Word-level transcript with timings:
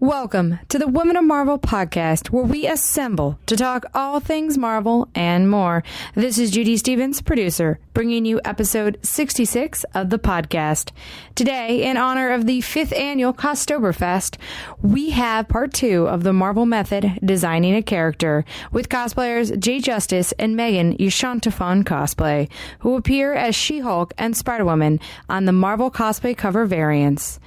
Welcome 0.00 0.58
to 0.70 0.78
the 0.78 0.88
Women 0.88 1.16
of 1.16 1.24
Marvel 1.24 1.56
podcast, 1.56 2.30
where 2.30 2.42
we 2.42 2.66
assemble 2.66 3.38
to 3.46 3.56
talk 3.56 3.84
all 3.94 4.18
things 4.18 4.58
Marvel 4.58 5.08
and 5.14 5.48
more. 5.48 5.84
This 6.16 6.36
is 6.36 6.50
Judy 6.50 6.76
Stevens, 6.76 7.22
producer, 7.22 7.78
bringing 7.94 8.24
you 8.24 8.40
episode 8.44 8.98
66 9.02 9.84
of 9.94 10.10
the 10.10 10.18
podcast. 10.18 10.90
Today, 11.36 11.84
in 11.88 11.96
honor 11.96 12.32
of 12.32 12.46
the 12.46 12.60
fifth 12.60 12.92
annual 12.92 13.32
Costoberfest, 13.32 14.36
we 14.82 15.10
have 15.10 15.46
part 15.46 15.72
two 15.72 16.08
of 16.08 16.24
the 16.24 16.32
Marvel 16.32 16.66
Method 16.66 17.20
Designing 17.24 17.76
a 17.76 17.82
Character 17.82 18.44
with 18.72 18.88
cosplayers 18.88 19.56
Jay 19.60 19.78
Justice 19.78 20.32
and 20.40 20.56
Megan 20.56 20.96
Yashuntafun 20.96 21.84
Cosplay, 21.84 22.50
who 22.80 22.96
appear 22.96 23.32
as 23.32 23.54
She 23.54 23.78
Hulk 23.78 24.12
and 24.18 24.36
Spider 24.36 24.64
Woman 24.64 24.98
on 25.28 25.44
the 25.44 25.52
Marvel 25.52 25.90
cosplay 25.90 26.36
cover 26.36 26.66
variants. 26.66 27.38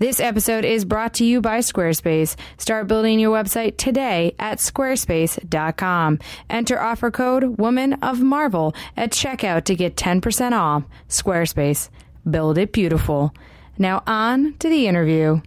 This 0.00 0.18
episode 0.18 0.64
is 0.64 0.84
brought 0.84 1.14
to 1.14 1.24
you 1.24 1.40
by 1.40 1.58
Squarespace. 1.60 2.34
Start 2.58 2.88
building 2.88 3.20
your 3.20 3.32
website 3.32 3.76
today 3.76 4.34
at 4.40 4.58
squarespace.com. 4.58 6.18
Enter 6.50 6.80
offer 6.80 7.12
code 7.12 7.58
Woman 7.58 7.92
of 7.94 8.20
Marvel 8.20 8.74
at 8.96 9.12
checkout 9.12 9.64
to 9.64 9.76
get 9.76 9.94
10% 9.94 10.50
off. 10.50 10.82
Squarespace. 11.08 11.90
Build 12.28 12.58
it 12.58 12.72
beautiful. 12.72 13.32
Now 13.78 14.02
on 14.04 14.54
to 14.58 14.68
the 14.68 14.88
interview. 14.88 15.40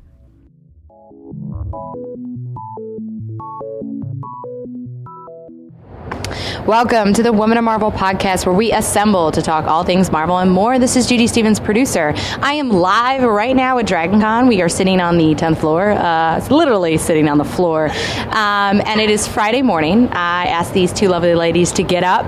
Welcome 6.67 7.13
to 7.13 7.23
the 7.23 7.31
Women 7.31 7.57
of 7.57 7.63
Marvel 7.63 7.93
podcast, 7.93 8.45
where 8.45 8.53
we 8.53 8.73
assemble 8.73 9.31
to 9.31 9.41
talk 9.41 9.67
all 9.67 9.85
things 9.85 10.11
Marvel 10.11 10.37
and 10.37 10.51
more. 10.51 10.77
This 10.79 10.97
is 10.97 11.07
Judy 11.07 11.25
Stevens, 11.25 11.61
producer. 11.61 12.11
I 12.41 12.55
am 12.55 12.67
live 12.67 13.23
right 13.23 13.55
now 13.55 13.77
at 13.77 13.85
DragonCon. 13.85 14.49
We 14.49 14.61
are 14.61 14.67
sitting 14.67 14.99
on 14.99 15.17
the 15.17 15.33
10th 15.33 15.59
floor, 15.59 15.91
uh, 15.91 16.45
literally 16.49 16.97
sitting 16.97 17.29
on 17.29 17.37
the 17.37 17.45
floor. 17.45 17.87
Um, 17.87 18.81
and 18.85 18.99
it 18.99 19.09
is 19.09 19.25
Friday 19.25 19.61
morning. 19.61 20.09
I 20.09 20.47
asked 20.47 20.73
these 20.73 20.91
two 20.91 21.07
lovely 21.07 21.35
ladies 21.35 21.71
to 21.71 21.83
get 21.83 22.03
up 22.03 22.25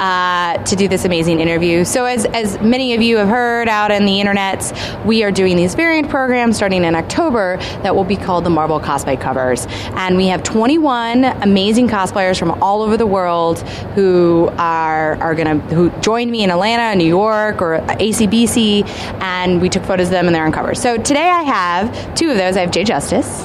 uh, 0.00 0.56
to 0.64 0.74
do 0.74 0.88
this 0.88 1.04
amazing 1.04 1.38
interview. 1.40 1.84
So, 1.84 2.06
as, 2.06 2.24
as 2.24 2.58
many 2.62 2.94
of 2.94 3.02
you 3.02 3.18
have 3.18 3.28
heard 3.28 3.68
out 3.68 3.90
in 3.90 4.06
the 4.06 4.12
internets, 4.12 4.72
we 5.04 5.22
are 5.22 5.30
doing 5.30 5.54
these 5.54 5.74
variant 5.74 6.08
programs 6.08 6.56
starting 6.56 6.84
in 6.84 6.94
October 6.94 7.58
that 7.82 7.94
will 7.94 8.04
be 8.04 8.16
called 8.16 8.44
the 8.44 8.50
Marvel 8.50 8.80
Cosplay 8.80 9.20
Covers. 9.20 9.66
And 9.96 10.16
we 10.16 10.28
have 10.28 10.42
21 10.42 11.24
amazing 11.24 11.88
cosplayers 11.88 12.38
from 12.38 12.52
all 12.62 12.80
over 12.80 12.96
the 12.96 13.06
world 13.06 13.62
who 13.94 14.50
are 14.58 15.16
are 15.16 15.34
gonna 15.34 15.58
who 15.74 15.90
joined 16.00 16.30
me 16.30 16.42
in 16.42 16.50
Atlanta, 16.50 16.96
New 16.96 17.06
York, 17.06 17.60
or 17.62 17.78
ACBC, 17.78 18.86
and 19.20 19.60
we 19.60 19.68
took 19.68 19.84
photos 19.84 20.06
of 20.08 20.12
them 20.12 20.26
and 20.26 20.34
they're 20.34 20.44
on 20.44 20.52
covers. 20.52 20.80
So 20.80 20.96
today 20.96 21.28
I 21.28 21.42
have 21.42 22.14
two 22.14 22.30
of 22.30 22.36
those. 22.36 22.56
I 22.56 22.60
have 22.60 22.70
Jay 22.70 22.84
Justice. 22.84 23.44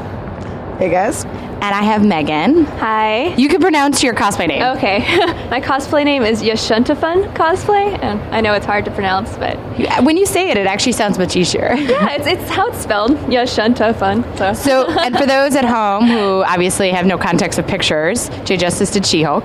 Hey 0.79 0.89
guys. 0.89 1.25
And 1.25 1.73
I 1.73 1.81
have 1.81 2.05
Megan. 2.05 2.65
Hi. 2.65 3.33
You 3.33 3.49
can 3.49 3.59
pronounce 3.59 4.03
your 4.03 4.13
cosplay 4.13 4.47
name. 4.47 4.61
Okay. 4.77 4.99
My 5.49 5.59
cosplay 5.59 6.05
name 6.05 6.21
is 6.21 6.43
Yashuntafun 6.43 7.33
Cosplay, 7.33 7.97
and 7.99 8.21
I 8.33 8.41
know 8.41 8.53
it's 8.53 8.65
hard 8.67 8.85
to 8.85 8.91
pronounce, 8.91 9.35
but 9.37 9.57
when 10.03 10.17
you 10.17 10.27
say 10.27 10.51
it, 10.51 10.57
it 10.57 10.67
actually 10.67 10.91
sounds 10.91 11.17
much 11.17 11.35
easier. 11.35 11.73
yeah, 11.75 12.11
it's, 12.11 12.27
it's 12.27 12.47
how 12.51 12.67
it's 12.67 12.77
spelled. 12.77 13.11
Yashuntafun. 13.11 14.37
So. 14.37 14.53
So, 14.53 14.99
and 14.99 15.17
for 15.17 15.25
those 15.25 15.55
at 15.55 15.65
home 15.65 16.05
who 16.05 16.43
obviously 16.43 16.91
have 16.91 17.07
no 17.07 17.17
context 17.17 17.57
of 17.57 17.65
pictures, 17.65 18.29
Jay 18.45 18.57
Justice 18.57 18.91
did 18.91 19.03
She-Hulk, 19.03 19.43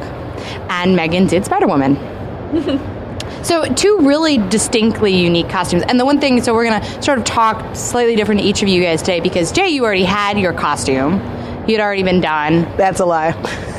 and 0.68 0.96
Megan 0.96 1.26
did 1.26 1.44
Spider-Woman. 1.44 2.90
So, 3.42 3.64
two 3.64 3.98
really 4.02 4.38
distinctly 4.38 5.16
unique 5.16 5.48
costumes. 5.48 5.82
And 5.88 5.98
the 5.98 6.04
one 6.04 6.20
thing, 6.20 6.40
so 6.42 6.54
we're 6.54 6.64
going 6.64 6.80
to 6.80 7.02
sort 7.02 7.18
of 7.18 7.24
talk 7.24 7.74
slightly 7.74 8.14
different 8.14 8.40
to 8.40 8.46
each 8.46 8.62
of 8.62 8.68
you 8.68 8.80
guys 8.80 9.00
today 9.00 9.18
because 9.18 9.50
Jay, 9.50 9.68
you 9.70 9.84
already 9.84 10.04
had 10.04 10.38
your 10.38 10.52
costume. 10.52 11.14
You'd 11.66 11.80
already 11.80 12.04
been 12.04 12.20
done. 12.20 12.62
That's 12.76 13.00
a 13.00 13.04
lie. 13.04 13.32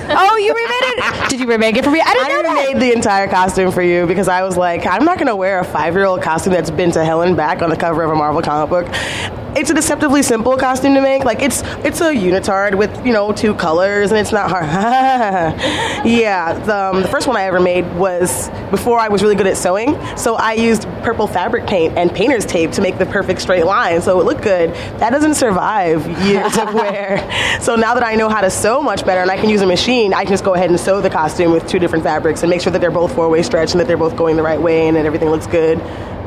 Oh, 0.09 0.37
you 0.37 0.53
remade 0.53 0.97
it? 0.97 1.29
Did 1.29 1.39
you 1.39 1.47
remake 1.47 1.77
it 1.77 1.85
for 1.85 1.91
me? 1.91 2.01
I 2.01 2.13
didn't 2.13 2.25
I 2.25 2.27
know 2.29 2.41
that. 2.43 2.67
remade 2.67 2.81
the 2.81 2.93
entire 2.93 3.27
costume 3.29 3.71
for 3.71 3.81
you 3.81 4.05
because 4.05 4.27
I 4.27 4.43
was 4.43 4.57
like, 4.57 4.85
I'm 4.85 5.05
not 5.05 5.17
going 5.17 5.27
to 5.27 5.35
wear 5.35 5.59
a 5.59 5.63
five 5.63 5.93
year 5.93 6.05
old 6.05 6.21
costume 6.21 6.51
that's 6.51 6.71
been 6.71 6.91
to 6.91 7.05
hell 7.05 7.21
and 7.21 7.37
back 7.37 7.61
on 7.61 7.69
the 7.69 7.77
cover 7.77 8.03
of 8.03 8.11
a 8.11 8.15
Marvel 8.15 8.41
comic 8.41 8.69
book. 8.69 9.42
It's 9.55 9.69
a 9.69 9.73
deceptively 9.73 10.23
simple 10.23 10.57
costume 10.57 10.95
to 10.95 11.01
make. 11.01 11.23
Like 11.25 11.41
it's 11.41 11.61
it's 11.85 12.01
a 12.01 12.11
unitard 12.11 12.75
with 12.75 13.05
you 13.05 13.13
know 13.13 13.31
two 13.31 13.53
colors, 13.53 14.11
and 14.11 14.19
it's 14.19 14.31
not 14.31 14.49
hard. 14.49 14.65
yeah, 16.05 16.53
the, 16.53 16.75
um, 16.75 17.01
the 17.01 17.07
first 17.07 17.27
one 17.27 17.37
I 17.37 17.43
ever 17.43 17.59
made 17.59 17.85
was 17.95 18.49
before 18.71 18.99
I 18.99 19.09
was 19.09 19.21
really 19.21 19.35
good 19.35 19.45
at 19.45 19.55
sewing, 19.55 19.95
so 20.17 20.35
I 20.35 20.53
used 20.53 20.83
purple 21.03 21.27
fabric 21.27 21.67
paint 21.67 21.97
and 21.97 22.11
painter's 22.13 22.45
tape 22.45 22.71
to 22.71 22.81
make 22.81 22.97
the 22.97 23.05
perfect 23.05 23.41
straight 23.41 23.65
line, 23.65 24.01
so 24.01 24.19
it 24.19 24.25
looked 24.25 24.41
good. 24.41 24.71
That 24.99 25.11
doesn't 25.11 25.35
survive 25.35 26.05
years 26.27 26.57
of 26.57 26.73
wear. 26.73 27.19
So 27.61 27.75
now 27.75 27.93
that 27.93 28.03
I 28.03 28.15
know 28.15 28.29
how 28.29 28.41
to 28.41 28.49
sew 28.49 28.81
much 28.81 29.05
better 29.05 29.21
and 29.21 29.29
I 29.29 29.37
can 29.37 29.49
use 29.49 29.61
a 29.61 29.67
machine, 29.67 30.13
I 30.13 30.23
can 30.23 30.33
just 30.33 30.43
go 30.43 30.55
ahead 30.55 30.71
and 30.71 30.79
sew 30.79 30.99
the 31.01 31.09
costume 31.09 31.51
with 31.51 31.67
two 31.67 31.79
different 31.79 32.03
fabrics 32.03 32.41
and 32.41 32.49
make 32.49 32.61
sure 32.61 32.71
that 32.71 32.81
they're 32.81 32.91
both 32.91 33.13
four 33.13 33.29
way 33.29 33.43
stretch 33.43 33.71
and 33.71 33.79
that 33.79 33.87
they're 33.87 33.97
both 33.97 34.15
going 34.15 34.35
the 34.35 34.43
right 34.43 34.61
way 34.61 34.87
and 34.87 34.97
that 34.97 35.05
everything 35.05 35.29
looks 35.29 35.47
good. 35.47 35.79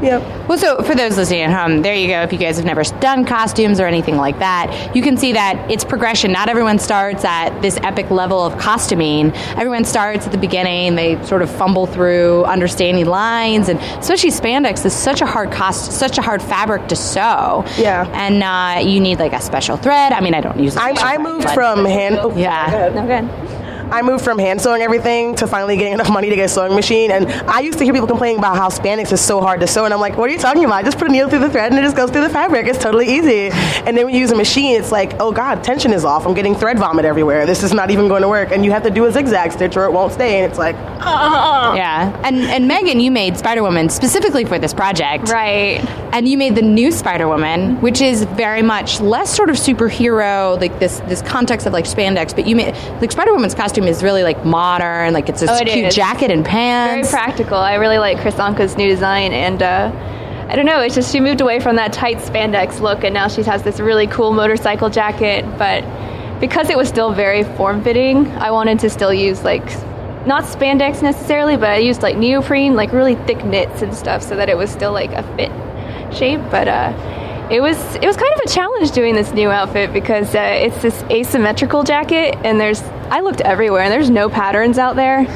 Yep. 0.03 0.49
Well, 0.49 0.59
so 0.59 0.83
for 0.83 0.95
those 0.95 1.17
listening 1.17 1.41
at 1.43 1.51
home, 1.53 1.83
there 1.83 1.95
you 1.95 2.09
go. 2.09 2.21
If 2.23 2.33
you 2.33 2.39
guys 2.39 2.57
have 2.57 2.67
never 2.67 2.83
done 3.01 3.25
costumes 3.25 3.81
or 3.81 3.87
anything 3.87 4.17
like 4.17 4.39
that, 4.41 4.95
you 4.95 5.03
can 5.03 5.17
see 5.17 5.33
that 5.33 5.71
it's 5.71 5.85
progression. 5.85 6.33
Not 6.33 6.49
everyone 6.49 6.79
starts 6.79 7.25
at 7.25 7.61
this 7.63 7.79
epic 7.83 8.11
level 8.11 8.41
of 8.45 8.59
costuming. 8.59 9.33
Everyone 9.57 9.85
starts 9.85 10.27
at 10.27 10.33
the 10.33 10.39
beginning. 10.39 10.95
They 10.97 11.23
sort 11.25 11.41
of 11.43 11.51
fumble 11.51 11.87
through 11.87 12.45
understanding 12.45 13.07
lines, 13.07 13.69
and 13.69 13.81
especially 13.99 14.31
spandex 14.31 14.85
is 14.85 14.93
such 14.93 15.21
a 15.23 15.27
hard 15.27 15.51
cost, 15.51 15.93
such 15.93 16.19
a 16.19 16.23
hard 16.23 16.43
fabric 16.43 16.89
to 16.89 16.97
sew. 16.97 17.65
Yeah. 17.79 18.07
And 18.13 18.43
uh, 18.43 18.87
you 18.89 19.01
need 19.01 19.19
like 19.19 19.33
a 19.33 19.41
special 19.41 19.77
thread. 19.77 20.13
I 20.13 20.21
mean, 20.21 20.35
I 20.35 20.41
don't 20.43 20.59
use. 20.61 20.77
a 20.77 20.83
I, 20.83 20.93
special 20.93 21.09
I 21.09 21.15
thread, 21.17 21.23
moved 21.27 21.45
but- 21.47 21.55
from 21.55 21.85
hand. 21.87 22.19
oh, 22.21 22.37
Yeah. 22.37 22.71
go 22.71 22.77
ahead. 22.77 22.95
No 22.95 23.07
good. 23.07 23.46
I 23.91 24.03
moved 24.03 24.25
from 24.25 24.39
hand 24.39 24.61
sewing 24.61 24.83
everything 24.83 25.35
to 25.37 25.47
finally 25.47 25.77
getting 25.77 25.93
enough 25.95 26.11
money 26.11 26.29
to 26.31 26.37
get 26.37 26.45
a 26.47 26.49
sewing 26.49 26.75
machine. 26.75 27.11
And 27.11 27.27
I 27.49 27.61
used 27.61 27.79
to 27.79 27.85
hear 27.85 27.93
people 27.93 28.09
complaining 28.09 28.39
about 28.39 28.57
how 28.57 28.69
spandex 28.69 29.13
is 29.13 29.21
so 29.21 29.41
hard 29.41 29.61
to 29.61 29.67
sew. 29.67 29.85
And 29.85 29.95
I'm 29.95 30.01
like, 30.01 30.17
what 30.17 30.29
are 30.29 30.33
you 30.33 30.39
talking 30.39 30.65
about? 30.65 30.77
I 30.77 30.83
Just 30.83 30.99
put 30.99 31.09
a 31.09 31.13
needle 31.13 31.29
through 31.29 31.41
the 31.41 31.51
thread 31.51 31.73
and 31.73 31.79
it 31.79 31.83
just 31.83 31.97
goes 31.97 32.11
through 32.11 32.23
the 32.23 32.31
fabric. 32.31 32.67
It's 32.67 32.79
totally 32.79 33.09
easy. 33.09 33.51
And 33.87 33.97
then 33.97 34.07
when 34.07 34.15
you 34.15 34.21
use 34.21 34.31
a 34.33 34.37
machine, 34.37 34.79
it's 34.79 34.93
like, 34.93 35.15
oh 35.21 35.33
God, 35.33 35.63
tension 35.65 35.93
is 35.93 36.05
off. 36.05 36.27
I'm 36.27 36.35
getting 36.35 36.55
thread 36.55 36.79
vomit 36.79 37.05
everywhere. 37.05 37.47
This 37.47 37.63
is 37.63 37.73
not 37.73 37.91
even 37.91 38.09
going 38.09 38.23
to 38.23 38.29
work. 38.29 38.51
And 38.53 38.65
you 38.65 38.71
have 38.73 38.83
to 38.85 38.91
do 38.91 39.05
a 39.07 39.13
zigzag 39.13 39.53
stitch 39.53 39.77
or 39.77 39.85
it 39.85 39.93
won't 39.93 40.13
stay. 40.13 40.41
And 40.41 40.51
it's 40.51 40.59
like, 40.59 40.75
oh. 40.77 41.75
Yeah. 41.77 42.19
And 42.25 42.37
and 42.39 42.67
Megan, 42.69 43.01
you 43.01 43.11
made 43.11 43.37
Spider 43.37 43.63
Woman 43.63 43.89
specifically 43.89 44.45
for 44.45 44.59
this 44.59 44.75
project. 44.75 45.29
Right. 45.29 45.81
and 46.13 46.27
you 46.29 46.39
made 46.39 46.55
the 46.55 46.63
new 46.63 46.91
Spider 46.91 47.29
Woman, 47.29 47.81
which 47.81 48.01
is 48.01 48.25
very 48.25 48.63
much 48.63 49.01
less 49.01 49.35
sort 49.35 49.51
of 49.51 49.57
superhero, 49.57 50.59
like 50.61 50.79
this 50.81 51.01
this 51.01 51.23
context 51.23 51.67
of 51.67 51.73
like 51.73 51.85
spandex. 51.85 52.35
But 52.35 52.47
you 52.47 52.57
made 52.57 52.75
like 53.01 53.13
Spider 53.13 53.33
Woman's 53.33 53.55
costume 53.55 53.76
is 53.85 54.03
really 54.03 54.23
like 54.23 54.45
modern, 54.45 55.13
like 55.15 55.29
it's 55.29 55.41
this 55.41 55.51
Oh, 55.51 55.57
it 55.57 55.69
cute 55.69 55.87
is. 55.87 55.95
jacket 55.95 56.31
and 56.31 56.45
pants. 56.45 57.11
Very 57.11 57.25
practical. 57.25 57.57
I 57.59 57.75
really 57.75 57.99
like 57.99 58.19
Kris 58.21 58.35
Anka's 58.35 58.77
new 58.77 58.89
design, 58.89 59.33
and 59.33 59.63
uh, 59.63 59.93
I 60.49 60.57
don't 60.57 60.67
know. 60.67 60.81
It's 60.81 60.95
just 60.95 61.13
she 61.13 61.21
moved 61.21 61.41
away 61.41 61.61
from 61.61 61.77
that 61.77 61.93
tight 61.93 62.19
spandex 62.19 62.81
look, 62.81 63.05
and 63.05 63.13
now 63.15 63.29
she 63.29 63.43
has 63.43 63.63
this 63.63 63.79
really 63.81 64.07
cool 64.07 64.33
motorcycle 64.33 64.89
jacket. 64.91 65.45
But 65.59 65.85
because 66.41 66.71
it 66.71 66.77
was 66.77 66.89
still 66.89 67.13
very 67.13 67.45
form 67.45 67.83
fitting, 67.83 68.27
I 68.33 68.51
wanted 68.51 68.79
to 68.81 68.91
still 68.91 69.13
use 69.13 69.43
like 69.45 69.65
not 70.27 70.45
spandex 70.45 71.03
necessarily, 71.03 71.57
but 71.57 71.71
I 71.71 71.77
used 71.79 72.03
like 72.03 72.17
neoprene, 72.17 72.75
like 72.75 72.93
really 72.93 73.15
thick 73.15 73.45
knits 73.45 73.83
and 73.83 73.95
stuff, 73.95 74.23
so 74.23 74.37
that 74.37 74.49
it 74.49 74.57
was 74.57 74.71
still 74.71 74.93
like 74.93 75.11
a 75.13 75.23
fit 75.37 75.53
shape. 76.17 76.41
But 76.51 76.69
uh, 76.69 76.93
it 77.51 77.61
was 77.61 77.77
it 77.97 78.05
was 78.05 78.17
kind 78.17 78.33
of 78.35 78.41
a 78.45 78.49
challenge 78.49 78.91
doing 78.91 79.15
this 79.15 79.33
new 79.33 79.51
outfit 79.51 79.93
because 79.93 80.35
uh, 80.35 80.41
it's 80.41 80.83
this 80.83 81.01
asymmetrical 81.05 81.85
jacket, 81.85 82.37
and 82.45 82.61
there's 82.61 82.83
I 83.11 83.21
looked 83.21 83.41
everywhere, 83.41 83.83
and 83.83 83.93
there's 83.93 84.11
no 84.11 84.29
patterns 84.29 84.79
out 84.79 84.97
there, 84.97 85.27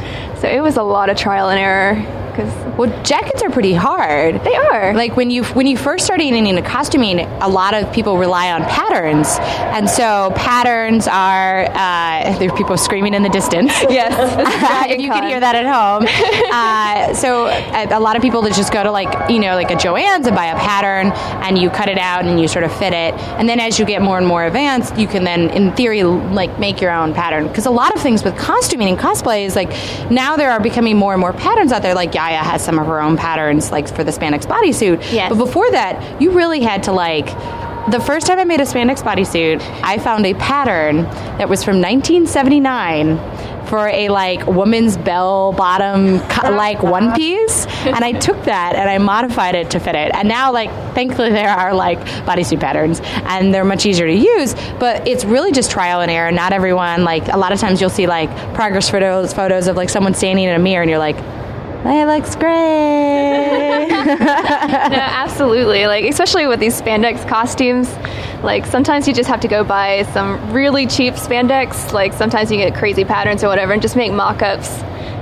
so 0.41 0.49
it 0.49 0.61
was 0.61 0.77
a 0.77 0.83
lot 0.83 1.09
of 1.09 1.17
trial 1.17 1.51
and 1.51 1.59
error. 1.59 2.30
Because 2.41 2.79
well, 2.79 3.03
jackets 3.03 3.43
are 3.43 3.51
pretty 3.51 3.75
hard. 3.75 4.43
they 4.43 4.55
are 4.55 4.95
Like 4.95 5.17
when 5.17 5.31
you 5.31 5.45
when 5.45 5.67
you 5.67 5.77
first 5.77 6.05
start 6.07 6.21
getting 6.21 6.47
into 6.47 6.63
costuming, 6.63 7.21
a 7.21 7.49
lot 7.49 7.75
of 7.75 7.93
people 7.93 8.17
rely 8.17 8.51
on 8.53 8.63
patterns, 8.63 9.37
and 9.41 9.89
so 9.89 10.33
patterns 10.35 11.07
are 11.07 11.67
uh, 11.67 12.39
there 12.39 12.51
are 12.51 12.57
people 12.57 12.79
screaming 12.79 13.13
in 13.13 13.23
the 13.23 13.29
distance. 13.29 13.73
yes, 13.91 14.89
if 14.91 15.01
you 15.01 15.11
can 15.11 15.29
hear 15.29 15.41
that 15.41 15.55
at 15.55 15.67
home. 15.67 16.09
Uh, 16.51 17.15
so 17.15 17.47
a, 17.47 17.87
a 17.91 18.01
lot 18.01 18.17
of 18.17 18.23
people 18.23 18.43
that 18.43 18.53
just 18.55 18.73
go 18.73 18.83
to 18.83 18.91
like 18.91 19.31
you 19.31 19.39
know 19.39 19.55
like 19.55 19.71
a 19.71 19.75
Joann's 19.75 20.27
and 20.27 20.35
buy 20.35 20.47
a 20.47 20.57
pattern 20.57 21.13
and 21.45 21.59
you 21.59 21.71
cut 21.71 21.89
it 21.89 21.99
out 21.99 22.25
and 22.25 22.41
you 22.41 22.49
sort 22.49 22.65
of 22.65 22.73
fit 22.77 22.93
it, 22.93 23.15
and 23.39 23.49
then 23.49 23.61
as 23.61 23.79
you 23.79 23.85
get 23.85 24.03
more 24.03 24.19
and 24.19 24.27
more 24.27 24.45
advanced, 24.45 24.97
you 24.97 25.07
can 25.07 25.25
then 25.25 25.51
in 25.51 25.73
theory 25.77 26.03
like 26.03 26.59
make 26.59 26.81
your 26.81 26.91
own 26.91 27.15
pattern 27.15 27.47
because 27.47 27.67
a 27.67 27.71
lot 27.71 27.95
of 27.95 28.03
things 28.03 28.25
with 28.25 28.37
costuming 28.37 28.89
and 28.89 28.99
cosplay 28.99 29.45
is 29.45 29.55
like 29.55 29.71
now 30.11 30.37
there 30.37 30.51
are 30.51 30.61
becoming 30.61 30.97
more 30.97 31.13
and 31.13 31.21
more 31.21 31.33
patterns 31.33 31.73
out 31.73 31.83
there. 31.83 31.95
Like 31.95 32.13
Has 32.33 32.65
some 32.65 32.79
of 32.79 32.87
her 32.87 33.01
own 33.01 33.17
patterns 33.17 33.71
like 33.71 33.89
for 33.95 34.05
the 34.05 34.11
spandex 34.13 34.47
bodysuit, 34.47 35.13
Yes. 35.13 35.29
but 35.31 35.37
before 35.39 35.71
that 35.73 36.21
you 36.21 36.31
really 36.31 36.61
had 36.61 36.83
to 36.85 36.93
like. 36.93 37.27
The 37.91 37.99
first 38.01 38.27
time 38.27 38.39
I 38.39 38.45
made 38.45 38.61
a 38.61 38.65
spandex 38.65 39.03
bodysuit, 39.03 39.61
I 39.83 39.99
found 39.99 40.25
a 40.27 40.35
pattern 40.35 41.03
that 41.39 41.49
was 41.49 41.65
from 41.65 41.81
1979 41.81 43.19
for 43.67 43.89
a 43.89 44.09
like 44.09 44.47
woman's 44.47 44.97
bell 44.97 45.53
bottom 45.53 46.17
like 46.57 46.83
one 46.83 47.13
piece, 47.17 47.67
and 47.87 48.05
I 48.05 48.13
took 48.13 48.45
that 48.45 48.75
and 48.75 48.89
I 48.91 48.99
modified 48.99 49.55
it 49.55 49.71
to 49.71 49.81
fit 49.81 49.95
it. 49.95 50.13
And 50.15 50.29
now, 50.29 50.53
like, 50.53 50.71
thankfully, 50.95 51.31
there 51.31 51.49
are 51.49 51.73
like 51.75 51.99
bodysuit 52.27 52.61
patterns, 52.61 53.01
and 53.05 53.53
they're 53.55 53.65
much 53.65 53.87
easier 53.87 54.07
to 54.07 54.15
use. 54.15 54.55
But 54.79 55.07
it's 55.09 55.25
really 55.25 55.53
just 55.53 55.71
trial 55.71 56.01
and 56.01 56.11
error. 56.11 56.31
Not 56.33 56.53
everyone 56.53 57.05
like 57.05 57.29
a 57.29 57.37
lot 57.39 57.53
of 57.53 57.61
times 57.61 57.81
you'll 57.81 57.91
see 57.91 58.07
like 58.07 58.31
progress 58.55 58.91
photos 58.91 59.33
photos 59.33 59.69
of 59.69 59.77
like 59.77 59.89
someone 59.89 60.15
standing 60.15 60.45
in 60.45 60.55
a 60.55 60.59
mirror, 60.59 60.83
and 60.83 60.91
you're 60.91 60.99
like. 60.99 61.17
That 61.85 62.07
looks 62.09 62.37
great. 62.37 63.89
no, 63.91 64.99
absolutely. 64.99 65.87
Like 65.87 66.05
especially 66.05 66.47
with 66.47 66.61
these 66.61 66.79
spandex 66.79 67.27
costumes, 67.27 67.91
like 68.43 68.67
sometimes 68.67 69.09
you 69.09 69.15
just 69.15 69.29
have 69.31 69.41
to 69.41 69.49
go 69.49 69.65
buy 69.65 70.03
some 70.13 70.53
really 70.53 70.87
cheap 70.87 71.15
spandex. 71.15 71.93
Like 71.93 72.13
sometimes 72.13 72.51
you 72.53 72.59
get 72.59 72.75
crazy 72.75 73.05
patterns 73.05 73.43
or 73.43 73.49
whatever, 73.49 73.73
and 73.73 73.81
just 73.81 73.97
make 73.97 74.13
mock-ups. 74.13 74.69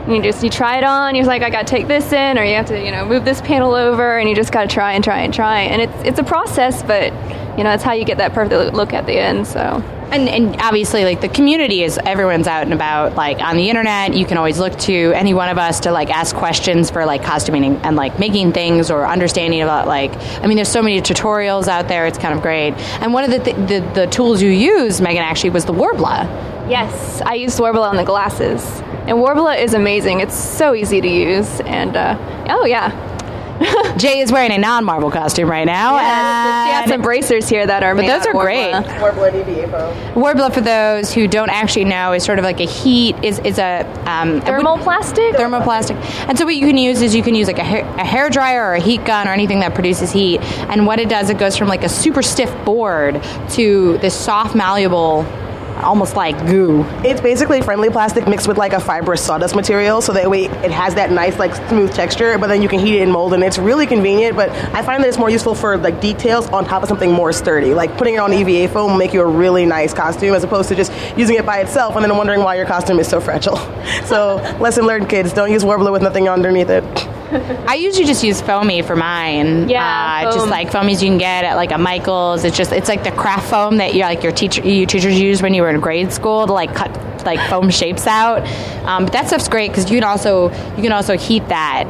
And 0.07 0.17
you 0.17 0.23
just 0.23 0.43
you 0.43 0.51
try 0.51 0.79
it 0.79 0.85
on. 0.85 1.15
You're 1.15 1.27
like, 1.27 1.43
I 1.43 1.51
got 1.51 1.67
to 1.67 1.71
take 1.71 1.87
this 1.87 2.13
in, 2.13 2.39
or 2.39 2.45
you 2.45 2.57
have 2.57 2.67
to 2.67 2.85
you 2.85 2.91
know 2.91 3.05
move 3.07 3.25
this 3.25 3.41
panel 3.41 3.75
over, 3.75 4.19
and 4.19 4.29
you 4.29 4.35
just 4.35 4.51
got 4.51 4.63
to 4.63 4.69
try 4.69 4.95
and 4.95 5.05
try 5.05 5.21
and 5.21 5.33
try. 5.33 5.61
And 5.61 5.83
it's 5.83 6.03
it's 6.03 6.19
a 6.19 6.25
process, 6.25 6.83
but 6.83 7.13
you 7.57 7.65
know 7.65 7.71
that's 7.71 7.85
how 7.85 7.93
you 7.93 8.05
get 8.05 8.19
that 8.19 8.33
perfect 8.33 8.75
look 8.75 8.93
at 8.93 9.07
the 9.07 9.19
end. 9.19 9.47
So. 9.47 9.85
And, 10.11 10.29
and, 10.29 10.57
obviously 10.61 11.05
like 11.05 11.21
the 11.21 11.29
community 11.29 11.83
is 11.83 11.99
everyone's 12.05 12.47
out 12.47 12.63
and 12.63 12.73
about 12.73 13.15
like 13.15 13.41
on 13.41 13.57
the 13.57 13.69
internet. 13.69 14.15
You 14.15 14.25
can 14.25 14.39
always 14.39 14.59
look 14.59 14.79
to 14.81 15.13
any 15.15 15.35
one 15.35 15.49
of 15.49 15.59
us 15.59 15.81
to 15.81 15.93
like 15.93 16.11
ask 16.11 16.35
questions 16.35 16.91
for 16.91 17.05
like 17.05 17.23
costuming 17.23 17.65
and, 17.65 17.87
and 17.87 17.97
like 17.97 18.19
making 18.19 18.53
things 18.53 18.91
or 18.91 19.07
understanding 19.07 19.63
about 19.63 19.87
like 19.87 20.11
i 20.43 20.47
mean 20.47 20.57
there's 20.57 20.69
so 20.69 20.83
many 20.83 21.01
tutorials 21.01 21.69
out 21.69 21.89
there. 21.89 22.07
It's 22.07 22.19
kind 22.19 22.35
of 22.35 22.43
great. 22.43 22.75
And 23.01 23.13
one 23.13 23.25
of 23.25 23.31
the, 23.31 23.39
th- 23.39 23.57
the, 23.69 23.91
the 23.95 24.07
tools 24.07 24.43
you 24.43 24.51
use 24.51 25.01
megan 25.01 25.23
actually 25.23 25.51
was 25.51 25.65
the 25.65 25.75
Worbla 25.75 26.27
yes. 26.69 27.23
I 27.23 27.35
used 27.35 27.59
Worbla 27.59 27.89
on 27.89 27.97
the 27.97 28.05
glasses. 28.05 28.63
And 29.09 29.19
Worbla 29.19 29.59
is 29.59 29.73
amazing. 29.73 30.21
It's 30.21 30.37
so 30.37 30.75
easy 30.75 31.01
to 31.01 31.09
use. 31.09 31.61
And 31.61 31.97
uh, 31.97 32.47
oh 32.51 32.67
yeah 32.67 33.08
Jay 33.97 34.21
is 34.21 34.31
wearing 34.31 34.53
a 34.53 34.59
non-Marvel 34.59 35.11
costume 35.11 35.51
right 35.51 35.65
now. 35.65 35.97
Yeah, 35.97 36.67
she 36.67 36.73
has 36.73 36.91
some 36.91 37.03
bracers 37.03 37.49
here 37.49 37.67
that 37.67 37.83
are 37.83 37.95
but 37.95 38.07
those 38.07 38.27
are 38.27 38.33
great. 38.33 38.73
Worbla 38.73 39.35
EVA 39.35 39.69
foam. 40.15 40.53
For 40.53 40.61
those 40.61 41.13
who 41.13 41.27
don't 41.27 41.51
actually 41.51 41.85
know, 41.85 42.13
is 42.13 42.25
sort 42.25 42.39
of 42.39 42.45
like 42.45 42.61
a 42.61 42.67
heat 42.67 43.17
is 43.23 43.39
is 43.41 43.59
a 43.59 43.81
um, 44.07 44.41
thermoplastic. 44.43 45.33
Thermoplastic, 45.33 45.97
and 46.29 46.39
so 46.39 46.45
what 46.45 46.55
you 46.55 46.67
can 46.67 46.77
use 46.77 47.03
is 47.03 47.15
you 47.15 47.23
can 47.23 47.35
use 47.35 47.47
like 47.47 47.59
a 47.59 47.65
hair, 47.65 47.85
a 47.97 48.05
hair 48.05 48.31
dryer 48.31 48.65
or 48.65 48.75
a 48.75 48.81
heat 48.81 49.05
gun 49.05 49.27
or 49.29 49.33
anything 49.33 49.61
that 49.61 49.75
produces 49.75 50.13
heat. 50.13 50.41
And 50.69 50.87
what 50.87 51.01
it 51.01 51.09
does, 51.09 51.31
it 51.31 51.39
goes 51.39 51.57
from 51.57 51.69
like 51.69 51.83
a 51.83 51.89
super 51.89 52.23
stiff 52.23 52.53
board 52.65 53.23
to 53.51 53.99
this 53.99 54.15
soft, 54.15 54.55
malleable 54.55 55.27
almost 55.83 56.17
like 56.17 56.37
goo. 56.47 56.85
It's 57.05 57.21
basically 57.21 57.63
friendly 57.63 57.91
plastic 57.91 58.27
mixed 58.27 58.49
with 58.49 58.59
like 58.59 58.73
a 58.73 58.81
fibrous 58.81 59.25
sawdust 59.25 59.55
material, 59.55 60.01
so 60.01 60.13
that 60.13 60.31
way 60.31 60.45
it 60.47 60.71
has 60.71 60.95
that 60.95 61.11
nice 61.11 61.39
like 61.39 61.55
smooth 61.69 61.93
texture. 61.95 62.39
But 62.39 62.49
then 62.49 62.63
you 62.63 62.69
can 62.69 62.79
heat 62.79 62.99
it 62.99 63.03
in 63.03 63.11
mold, 63.11 63.35
and 63.35 63.43
it's 63.43 63.59
really 63.59 63.87
convenient. 63.87 64.37
But 64.37 64.51
I 64.75 64.83
find 64.83 65.03
that 65.03 65.09
it's 65.09 65.19
more 65.19 65.31
useful 65.31 65.55
for 65.55 65.77
like 65.77 66.01
details 66.01 66.47
on 66.49 66.65
top 66.65 66.83
of 66.83 66.89
something 66.89 67.13
more 67.13 67.33
sturdy. 67.33 67.75
Like 67.75 67.97
putting 67.97 68.15
it 68.15 68.19
on 68.19 68.33
EVA 68.33 68.73
foam 68.73 68.93
will 68.93 68.99
make 68.99 69.13
you 69.13 69.23
a 69.23 69.27
really 69.27 69.67
nice 69.67 69.95
costume, 69.95 70.35
as 70.35 70.45
opposed 70.45 70.69
to 70.69 70.75
just 70.75 70.93
using 71.17 71.37
it 71.37 71.47
by 71.47 71.59
itself 71.59 71.97
and 71.97 72.05
then 72.05 72.17
wondering 72.17 72.41
why 72.41 72.57
your 72.57 72.67
costume 72.67 72.99
is 72.99 73.09
so 73.09 73.21
fragile. 73.21 73.57
so 74.05 74.37
lesson 74.61 74.87
learned, 74.87 75.09
kids: 75.09 75.33
don't 75.33 75.51
use 75.51 75.65
Worbla 75.65 75.93
with 75.93 76.03
nothing 76.03 76.29
underneath 76.29 76.71
it. 76.71 77.08
I 77.33 77.75
usually 77.75 78.07
just 78.07 78.25
use 78.25 78.41
foamy 78.41 78.83
for 78.83 78.97
mine. 78.97 79.69
Yeah, 79.69 80.25
uh, 80.27 80.33
just 80.33 80.49
like 80.49 80.71
foamies 80.71 81.03
you 81.03 81.09
can 81.09 81.19
get 81.19 81.45
at 81.45 81.57
like 81.57 81.73
a 81.73 81.79
Michaels. 81.79 82.45
It's 82.45 82.57
just 82.57 82.73
it's 82.73 82.89
like 82.89 83.05
the 83.05 83.13
craft 83.13 83.51
foam 83.51 83.77
that 83.79 83.95
you 83.95 84.01
like 84.01 84.23
your 84.23 84.33
teacher 84.33 84.63
you 84.63 84.87
teachers 84.87 85.19
use 85.19 85.43
when 85.43 85.55
you 85.55 85.63
were 85.63 85.71
in 85.71 85.81
grade 85.81 86.13
school 86.13 86.47
to 86.47 86.53
like 86.53 86.75
cut 86.75 86.91
like 87.25 87.41
foam 87.51 87.71
shapes 87.71 88.07
out. 88.07 88.47
Um, 88.87 89.05
but 89.05 89.13
that 89.13 89.27
stuff's 89.29 89.49
great 89.49 89.71
because 89.71 89.91
you 89.91 89.99
can 89.99 90.09
also 90.09 90.51
you 90.77 90.83
can 90.83 90.93
also 90.93 91.17
heat 91.17 91.49
that. 91.49 91.87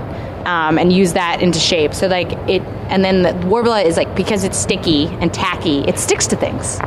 Um, 0.47 0.79
and 0.79 0.91
use 0.91 1.13
that 1.13 1.43
into 1.43 1.59
shape. 1.59 1.93
So 1.93 2.07
like 2.07 2.33
it, 2.49 2.63
and 2.89 3.05
then 3.05 3.21
the 3.21 3.33
Worbla 3.47 3.85
is 3.85 3.99
like 3.99 4.17
because 4.17 4.45
it's 4.45 4.57
sticky 4.57 5.07
and 5.07 5.35
tacky, 5.35 5.81
it 5.81 5.99
sticks 5.99 6.27
to 6.29 6.37
things. 6.37 6.79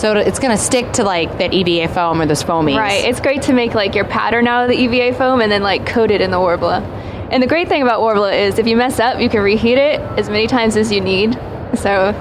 So 0.00 0.14
it's 0.16 0.38
going 0.38 0.56
to 0.56 0.62
stick 0.62 0.92
to 0.94 1.04
like 1.04 1.38
that 1.38 1.52
EVA 1.52 1.92
foam 1.92 2.22
or 2.22 2.26
those 2.26 2.42
foamies. 2.42 2.78
Right. 2.78 3.04
It's 3.04 3.20
great 3.20 3.42
to 3.42 3.52
make 3.52 3.74
like 3.74 3.94
your 3.94 4.04
pattern 4.04 4.46
out 4.46 4.62
of 4.64 4.70
the 4.70 4.76
EVA 4.76 5.16
foam 5.16 5.40
and 5.42 5.50
then 5.50 5.62
like 5.62 5.84
coat 5.86 6.10
it 6.10 6.20
in 6.22 6.30
the 6.30 6.38
Worbla. 6.38 6.80
And 7.30 7.42
the 7.42 7.46
great 7.46 7.68
thing 7.68 7.82
about 7.82 8.00
Worbla 8.00 8.46
is 8.46 8.58
if 8.58 8.66
you 8.66 8.76
mess 8.76 9.00
up, 9.00 9.20
you 9.20 9.28
can 9.28 9.40
reheat 9.42 9.78
it 9.78 10.00
as 10.18 10.28
many 10.28 10.46
times 10.46 10.76
as 10.76 10.92
you 10.92 11.00
need. 11.00 11.34
So 11.74 12.14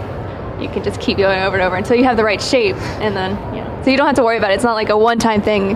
you 0.59 0.69
can 0.69 0.83
just 0.83 0.99
keep 0.99 1.17
going 1.17 1.39
over 1.41 1.55
and 1.55 1.63
over 1.63 1.75
until 1.75 1.95
you 1.95 2.03
have 2.05 2.17
the 2.17 2.23
right 2.23 2.41
shape, 2.41 2.75
and 3.01 3.15
then 3.15 3.31
yeah. 3.53 3.83
So 3.83 3.91
you 3.91 3.97
don't 3.97 4.07
have 4.07 4.15
to 4.15 4.23
worry 4.23 4.37
about 4.37 4.51
it. 4.51 4.55
It's 4.55 4.63
not 4.63 4.73
like 4.73 4.89
a 4.89 4.97
one-time 4.97 5.41
thing. 5.41 5.71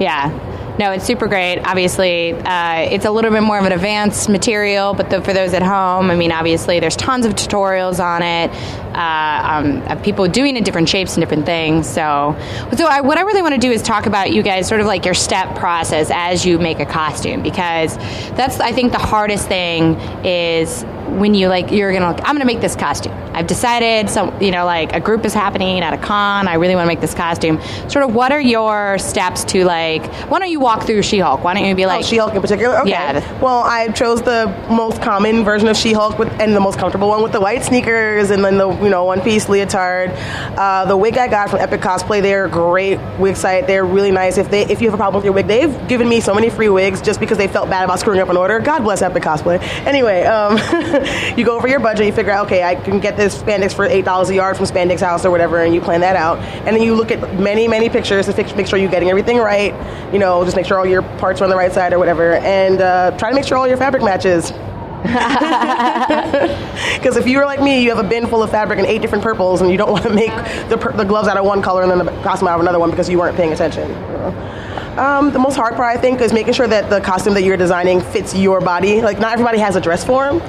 Yeah. 0.00 0.30
No, 0.78 0.90
it's 0.90 1.04
super 1.04 1.26
great. 1.28 1.58
Obviously, 1.58 2.32
uh, 2.32 2.78
it's 2.90 3.04
a 3.04 3.10
little 3.10 3.30
bit 3.30 3.42
more 3.42 3.58
of 3.58 3.64
an 3.66 3.72
advanced 3.72 4.30
material, 4.30 4.94
but 4.94 5.10
the, 5.10 5.20
for 5.20 5.34
those 5.34 5.52
at 5.52 5.62
home, 5.62 6.10
I 6.10 6.16
mean, 6.16 6.32
obviously, 6.32 6.80
there's 6.80 6.96
tons 6.96 7.26
of 7.26 7.34
tutorials 7.34 8.02
on 8.02 8.22
it. 8.22 8.50
Uh, 8.96 9.88
um, 9.90 10.02
people 10.02 10.26
doing 10.28 10.56
it 10.56 10.64
different 10.64 10.88
shapes 10.88 11.14
and 11.14 11.22
different 11.22 11.44
things. 11.44 11.86
So, 11.86 12.36
so 12.74 12.86
I, 12.86 13.02
what 13.02 13.18
I 13.18 13.20
really 13.20 13.42
want 13.42 13.54
to 13.54 13.60
do 13.60 13.70
is 13.70 13.82
talk 13.82 14.06
about 14.06 14.32
you 14.32 14.42
guys, 14.42 14.66
sort 14.66 14.80
of 14.80 14.86
like 14.86 15.04
your 15.04 15.14
step 15.14 15.56
process 15.56 16.10
as 16.10 16.46
you 16.46 16.58
make 16.58 16.80
a 16.80 16.86
costume, 16.86 17.42
because 17.42 17.96
that's 18.34 18.58
I 18.58 18.72
think 18.72 18.92
the 18.92 18.98
hardest 18.98 19.48
thing 19.48 19.96
is 20.24 20.84
when 21.18 21.34
you 21.34 21.48
like 21.48 21.70
you're 21.70 21.92
gonna 21.92 22.20
I'm 22.22 22.34
gonna 22.34 22.44
make 22.44 22.60
this 22.60 22.76
costume. 22.76 23.12
I've 23.34 23.46
decided 23.46 24.10
some 24.10 24.40
you 24.42 24.50
know 24.50 24.64
like 24.64 24.92
a 24.92 25.00
group 25.00 25.24
is 25.24 25.34
happening 25.34 25.80
at 25.80 25.92
a 25.94 25.98
con. 25.98 26.48
I 26.48 26.54
really 26.54 26.74
want 26.74 26.84
to 26.84 26.88
make 26.88 27.00
this 27.00 27.14
costume. 27.14 27.60
Sort 27.88 28.04
of 28.04 28.14
what 28.14 28.32
are 28.32 28.40
your 28.40 28.98
steps 28.98 29.44
to 29.44 29.64
like? 29.64 30.04
Why 30.30 30.38
don't 30.38 30.50
you 30.50 30.60
walk 30.60 30.84
through 30.84 31.02
She-Hulk? 31.02 31.42
Why 31.42 31.54
don't 31.54 31.64
you 31.64 31.74
be 31.74 31.86
like 31.86 32.00
oh, 32.00 32.02
She-Hulk 32.02 32.34
in 32.34 32.40
particular? 32.40 32.78
Okay. 32.80 32.90
Yeah. 32.90 33.40
Well, 33.40 33.62
I 33.62 33.88
chose 33.88 34.22
the 34.22 34.46
most 34.70 35.02
common 35.02 35.44
version 35.44 35.68
of 35.68 35.76
She-Hulk 35.76 36.18
with, 36.18 36.28
and 36.40 36.54
the 36.54 36.60
most 36.60 36.78
comfortable 36.78 37.08
one 37.08 37.22
with 37.22 37.32
the 37.32 37.40
white 37.40 37.62
sneakers 37.62 38.30
and 38.30 38.44
then 38.44 38.58
the 38.58 38.68
you 38.82 38.90
know 38.90 39.04
one 39.04 39.20
piece 39.20 39.48
leotard. 39.48 40.10
Uh, 40.56 40.84
the 40.84 40.96
wig 40.96 41.16
I 41.18 41.28
got 41.28 41.50
from 41.50 41.60
Epic 41.60 41.80
Cosplay, 41.80 42.22
they're 42.22 42.46
a 42.46 42.50
great 42.50 42.98
wig 43.18 43.36
site. 43.36 43.66
They're 43.66 43.84
really 43.84 44.10
nice. 44.10 44.38
If 44.38 44.50
they 44.50 44.62
if 44.66 44.80
you 44.80 44.88
have 44.88 44.94
a 44.94 44.98
problem 44.98 45.20
with 45.20 45.24
your 45.24 45.34
wig, 45.34 45.46
they've 45.46 45.88
given 45.88 46.08
me 46.08 46.20
so 46.20 46.34
many 46.34 46.50
free 46.50 46.68
wigs 46.68 47.00
just 47.00 47.20
because 47.20 47.38
they 47.38 47.48
felt 47.48 47.68
bad 47.70 47.84
about 47.84 47.98
screwing 47.98 48.20
up 48.20 48.28
an 48.28 48.36
order. 48.36 48.60
God 48.60 48.80
bless 48.82 49.02
Epic 49.02 49.22
Cosplay. 49.22 49.60
Anyway. 49.86 50.22
Um, 50.24 50.56
you 51.36 51.44
go 51.44 51.56
over 51.56 51.68
your 51.68 51.80
budget, 51.80 52.06
you 52.06 52.12
figure 52.12 52.32
out, 52.32 52.46
okay, 52.46 52.62
I 52.62 52.74
can 52.74 53.00
get 53.00 53.16
this 53.16 53.40
spandex 53.40 53.74
for 53.74 53.84
eight 53.84 54.04
dollars 54.04 54.30
a 54.30 54.34
yard 54.34 54.56
from 54.56 54.66
Spandex 54.66 55.00
House 55.00 55.24
or 55.24 55.30
whatever, 55.30 55.62
and 55.62 55.74
you 55.74 55.80
plan 55.80 56.00
that 56.00 56.16
out. 56.16 56.38
And 56.38 56.76
then 56.76 56.82
you 56.82 56.94
look 56.94 57.10
at 57.10 57.38
many, 57.38 57.68
many 57.68 57.88
pictures 57.88 58.26
to 58.26 58.32
fix, 58.32 58.54
make 58.54 58.66
sure 58.66 58.78
you're 58.78 58.90
getting 58.90 59.10
everything 59.10 59.38
right. 59.38 59.74
You 60.12 60.18
know, 60.18 60.44
just 60.44 60.56
make 60.56 60.66
sure 60.66 60.78
all 60.78 60.86
your 60.86 61.02
parts 61.02 61.40
are 61.40 61.44
on 61.44 61.50
the 61.50 61.56
right 61.56 61.72
side 61.72 61.92
or 61.92 61.98
whatever, 61.98 62.34
and 62.34 62.80
uh, 62.80 63.16
try 63.18 63.30
to 63.30 63.34
make 63.34 63.44
sure 63.44 63.56
all 63.56 63.68
your 63.68 63.76
fabric 63.76 64.02
matches. 64.02 64.52
Because 67.02 67.16
if 67.16 67.26
you're 67.26 67.44
like 67.44 67.60
me, 67.60 67.82
you 67.82 67.88
have 67.92 68.04
a 68.04 68.08
bin 68.08 68.28
full 68.28 68.44
of 68.44 68.50
fabric 68.50 68.78
and 68.78 68.86
eight 68.86 69.02
different 69.02 69.24
purples, 69.24 69.60
and 69.60 69.70
you 69.70 69.76
don't 69.76 69.90
want 69.90 70.04
to 70.04 70.10
make 70.10 70.30
the, 70.68 70.76
the 70.96 71.04
gloves 71.04 71.26
out 71.26 71.36
of 71.36 71.44
one 71.44 71.60
color 71.60 71.82
and 71.82 71.90
then 71.90 71.98
the 71.98 72.10
costume 72.22 72.46
out 72.46 72.54
of 72.54 72.60
another 72.60 72.78
one 72.78 72.90
because 72.90 73.08
you 73.08 73.18
weren't 73.18 73.36
paying 73.36 73.52
attention. 73.52 73.88
You 73.88 73.96
know? 73.96 74.71
Um, 74.98 75.32
the 75.32 75.38
most 75.38 75.56
hard 75.56 75.74
part, 75.74 75.96
I 75.96 75.98
think, 75.98 76.20
is 76.20 76.34
making 76.34 76.52
sure 76.52 76.66
that 76.66 76.90
the 76.90 77.00
costume 77.00 77.32
that 77.34 77.42
you're 77.42 77.56
designing 77.56 78.00
fits 78.00 78.34
your 78.34 78.60
body. 78.60 79.00
Like, 79.00 79.18
not 79.18 79.32
everybody 79.32 79.58
has 79.58 79.74
a 79.74 79.80
dress 79.80 80.04
form. 80.04 80.40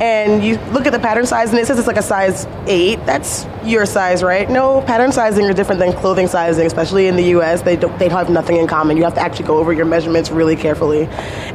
And 0.00 0.44
you 0.44 0.56
look 0.72 0.86
at 0.86 0.92
the 0.92 0.98
pattern 0.98 1.24
size, 1.24 1.50
and 1.50 1.58
it 1.58 1.66
says 1.66 1.78
it's 1.78 1.86
like 1.86 1.96
a 1.96 2.02
size 2.02 2.46
8. 2.66 2.96
That's 3.06 3.46
your 3.64 3.86
size, 3.86 4.24
right? 4.24 4.50
No, 4.50 4.82
pattern 4.82 5.12
sizing 5.12 5.44
is 5.46 5.54
different 5.54 5.78
than 5.78 5.92
clothing 5.92 6.26
sizing, 6.26 6.66
especially 6.66 7.06
in 7.06 7.14
the 7.14 7.24
US. 7.36 7.62
They, 7.62 7.76
don't, 7.76 7.96
they 8.00 8.08
have 8.08 8.28
nothing 8.28 8.56
in 8.56 8.66
common. 8.66 8.96
You 8.96 9.04
have 9.04 9.14
to 9.14 9.20
actually 9.20 9.46
go 9.46 9.58
over 9.58 9.72
your 9.72 9.86
measurements 9.86 10.30
really 10.30 10.56
carefully. 10.56 11.06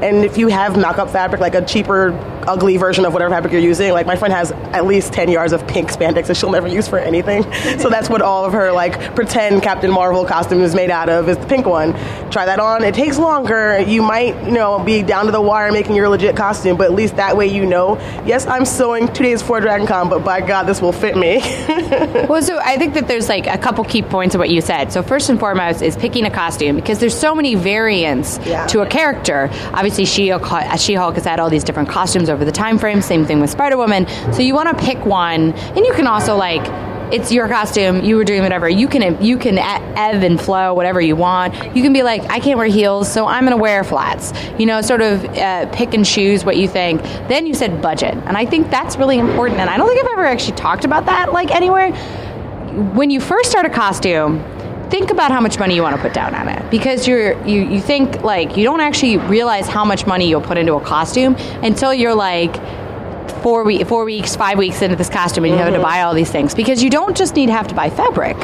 And 0.02 0.24
if 0.24 0.38
you 0.38 0.48
have 0.48 0.78
mock 0.78 1.00
up 1.00 1.10
fabric, 1.10 1.42
like 1.42 1.56
a 1.56 1.66
cheaper, 1.66 2.12
ugly 2.48 2.78
version 2.78 3.06
of 3.06 3.14
whatever 3.14 3.34
fabric 3.34 3.54
you're 3.54 3.62
using, 3.62 3.92
like 3.92 4.06
my 4.06 4.16
friend 4.16 4.34
has 4.34 4.52
at 4.52 4.86
least 4.86 5.14
10 5.14 5.30
yards 5.30 5.54
of 5.54 5.66
pink 5.68 5.92
spandex 5.92 6.28
that 6.28 6.38
she'll 6.38 6.52
never 6.52 6.68
use 6.68 6.88
for 6.88 7.00
anything. 7.00 7.44
so 7.80 7.90
that's 7.90 8.10
what 8.10 8.22
all 8.22 8.46
of 8.46 8.54
her, 8.54 8.72
like, 8.72 9.16
pretend 9.16 9.62
Captain 9.64 9.92
Marvel 9.92 10.26
costume 10.26 10.62
is 10.62 10.74
made 10.76 10.90
out 10.90 11.10
of, 11.10 11.30
is 11.30 11.38
the 11.38 11.48
pink 11.48 11.66
one 11.66 11.94
try 12.32 12.46
that 12.46 12.60
on. 12.60 12.84
It 12.84 12.94
takes 12.94 13.18
longer. 13.18 13.80
You 13.80 14.02
might, 14.02 14.36
you 14.46 14.52
know, 14.52 14.80
be 14.80 15.02
down 15.02 15.26
to 15.26 15.32
the 15.32 15.42
wire 15.42 15.72
making 15.72 15.96
your 15.96 16.10
legit 16.10 16.36
costume, 16.36 16.78
but 16.78 16.86
at 16.86 16.94
least 16.94 17.16
that 17.16 17.36
way 17.36 17.48
you 17.48 17.66
know, 17.66 17.98
yes, 18.26 18.46
I'm 18.46 18.66
sewing 18.66 19.08
two 19.08 19.24
days 19.24 19.42
before 19.42 19.62
Dragon 19.62 19.88
Con, 19.88 20.10
but 20.10 20.24
by 20.24 20.42
God, 20.42 20.64
this 20.64 20.82
will 20.82 20.92
fit 20.92 21.18
me. 21.18 21.38
well, 22.28 22.42
so 22.42 22.60
I 22.60 22.78
think 22.78 22.94
that 22.94 23.08
there's 23.08 23.30
like 23.30 23.48
a 23.48 23.58
couple 23.58 23.84
key 23.86 24.02
points 24.02 24.36
of 24.36 24.40
what 24.40 24.50
you 24.50 24.62
said. 24.62 24.92
So 24.92 25.02
first 25.02 25.30
and 25.30 25.40
foremost 25.40 25.82
is 25.82 25.96
picking 25.96 26.26
a 26.26 26.32
costume 26.32 26.76
because 26.76 27.00
there's 27.00 27.18
so 27.18 27.34
many 27.34 27.56
variants 27.56 28.40
yeah. 28.46 28.68
to 28.68 28.82
a 28.82 28.86
character. 28.86 29.50
Obviously, 29.74 30.06
She-Hulk, 30.06 30.78
She-Hulk 30.80 31.16
has 31.16 31.26
had 31.26 31.40
all 31.40 31.50
these 31.50 31.64
different 31.64 31.90
costumes 31.90 32.30
over 32.30 32.37
the 32.46 32.52
time 32.52 32.78
frame. 32.78 33.02
Same 33.02 33.26
thing 33.26 33.40
with 33.40 33.50
Spider-Woman. 33.50 34.08
So 34.34 34.42
you 34.42 34.54
want 34.54 34.76
to 34.76 34.84
pick 34.84 35.06
one, 35.06 35.54
and 35.54 35.78
you 35.78 35.94
can 35.94 36.08
also 36.08 36.36
like 36.36 36.66
it's 37.12 37.32
your 37.32 37.48
costume. 37.48 38.04
You 38.04 38.18
were 38.18 38.26
doing 38.26 38.42
whatever. 38.42 38.68
You 38.68 38.88
can 38.88 39.22
you 39.24 39.38
can 39.38 39.58
ebb 39.58 40.24
and 40.24 40.40
flow 40.40 40.74
whatever 40.74 41.00
you 41.00 41.16
want. 41.16 41.54
You 41.76 41.82
can 41.82 41.94
be 41.94 42.04
like, 42.04 42.24
I 42.30 42.40
can't 42.40 42.58
wear 42.58 42.68
heels, 42.68 43.12
so 43.12 43.26
I'm 43.26 43.48
to 43.48 43.56
wear 43.56 43.84
flats. 43.84 44.34
You 44.60 44.66
know, 44.66 44.82
sort 44.82 45.02
of 45.02 45.24
uh, 45.24 45.68
pick 45.72 45.94
and 45.94 46.06
choose 46.06 46.44
what 46.44 46.58
you 46.58 46.68
think. 46.68 47.02
Then 47.30 47.46
you 47.46 47.54
said 47.54 47.82
budget, 47.82 48.14
and 48.14 48.38
I 48.38 48.46
think 48.46 48.70
that's 48.70 48.98
really 48.98 49.20
important. 49.20 49.60
And 49.60 49.70
I 49.70 49.78
don't 49.78 49.88
think 49.88 50.04
I've 50.04 50.12
ever 50.12 50.26
actually 50.26 50.58
talked 50.58 50.84
about 50.84 51.06
that 51.06 51.32
like 51.32 51.52
anywhere. 51.52 51.92
When 52.94 53.10
you 53.10 53.22
first 53.22 53.50
start 53.50 53.66
a 53.66 53.70
costume, 53.70 54.44
think 54.90 55.12
about 55.12 55.32
how 55.32 55.42
much 55.42 55.60
money 55.60 55.76
you 55.76 55.82
want 55.82 55.96
to 55.96 56.02
put 56.02 56.14
down 56.14 56.34
on 56.34 56.48
it 56.48 56.70
because 56.72 57.08
you're 57.08 57.42
you, 57.46 57.62
you 57.62 57.82
think 57.82 58.22
like 58.24 58.56
you 58.58 58.64
don't 58.64 58.82
actually 58.82 59.18
realize 59.18 59.68
how 59.68 59.84
much 59.84 60.06
money 60.06 60.30
you'll 60.30 60.42
put 60.42 60.58
into 60.58 60.74
a 60.76 60.82
costume 60.82 61.36
until 61.64 61.94
you're 61.94 62.16
like 62.16 62.56
four, 63.42 63.64
week, 63.64 63.88
four 63.88 64.04
weeks, 64.06 64.36
five 64.36 64.58
weeks 64.58 64.82
into 64.82 64.96
this 64.96 65.10
costume, 65.10 65.46
and 65.46 65.54
you 65.54 65.60
have 65.60 65.74
to 65.74 65.80
buy 65.80 66.02
all 66.02 66.14
these 66.14 66.32
things 66.32 66.54
because 66.54 66.84
you 66.84 66.90
don't 66.90 67.16
just 67.16 67.36
need 67.36 67.48
to 67.48 67.52
have 67.54 67.68
to 67.68 67.76
buy 67.76 67.90
fabric. 67.90 68.38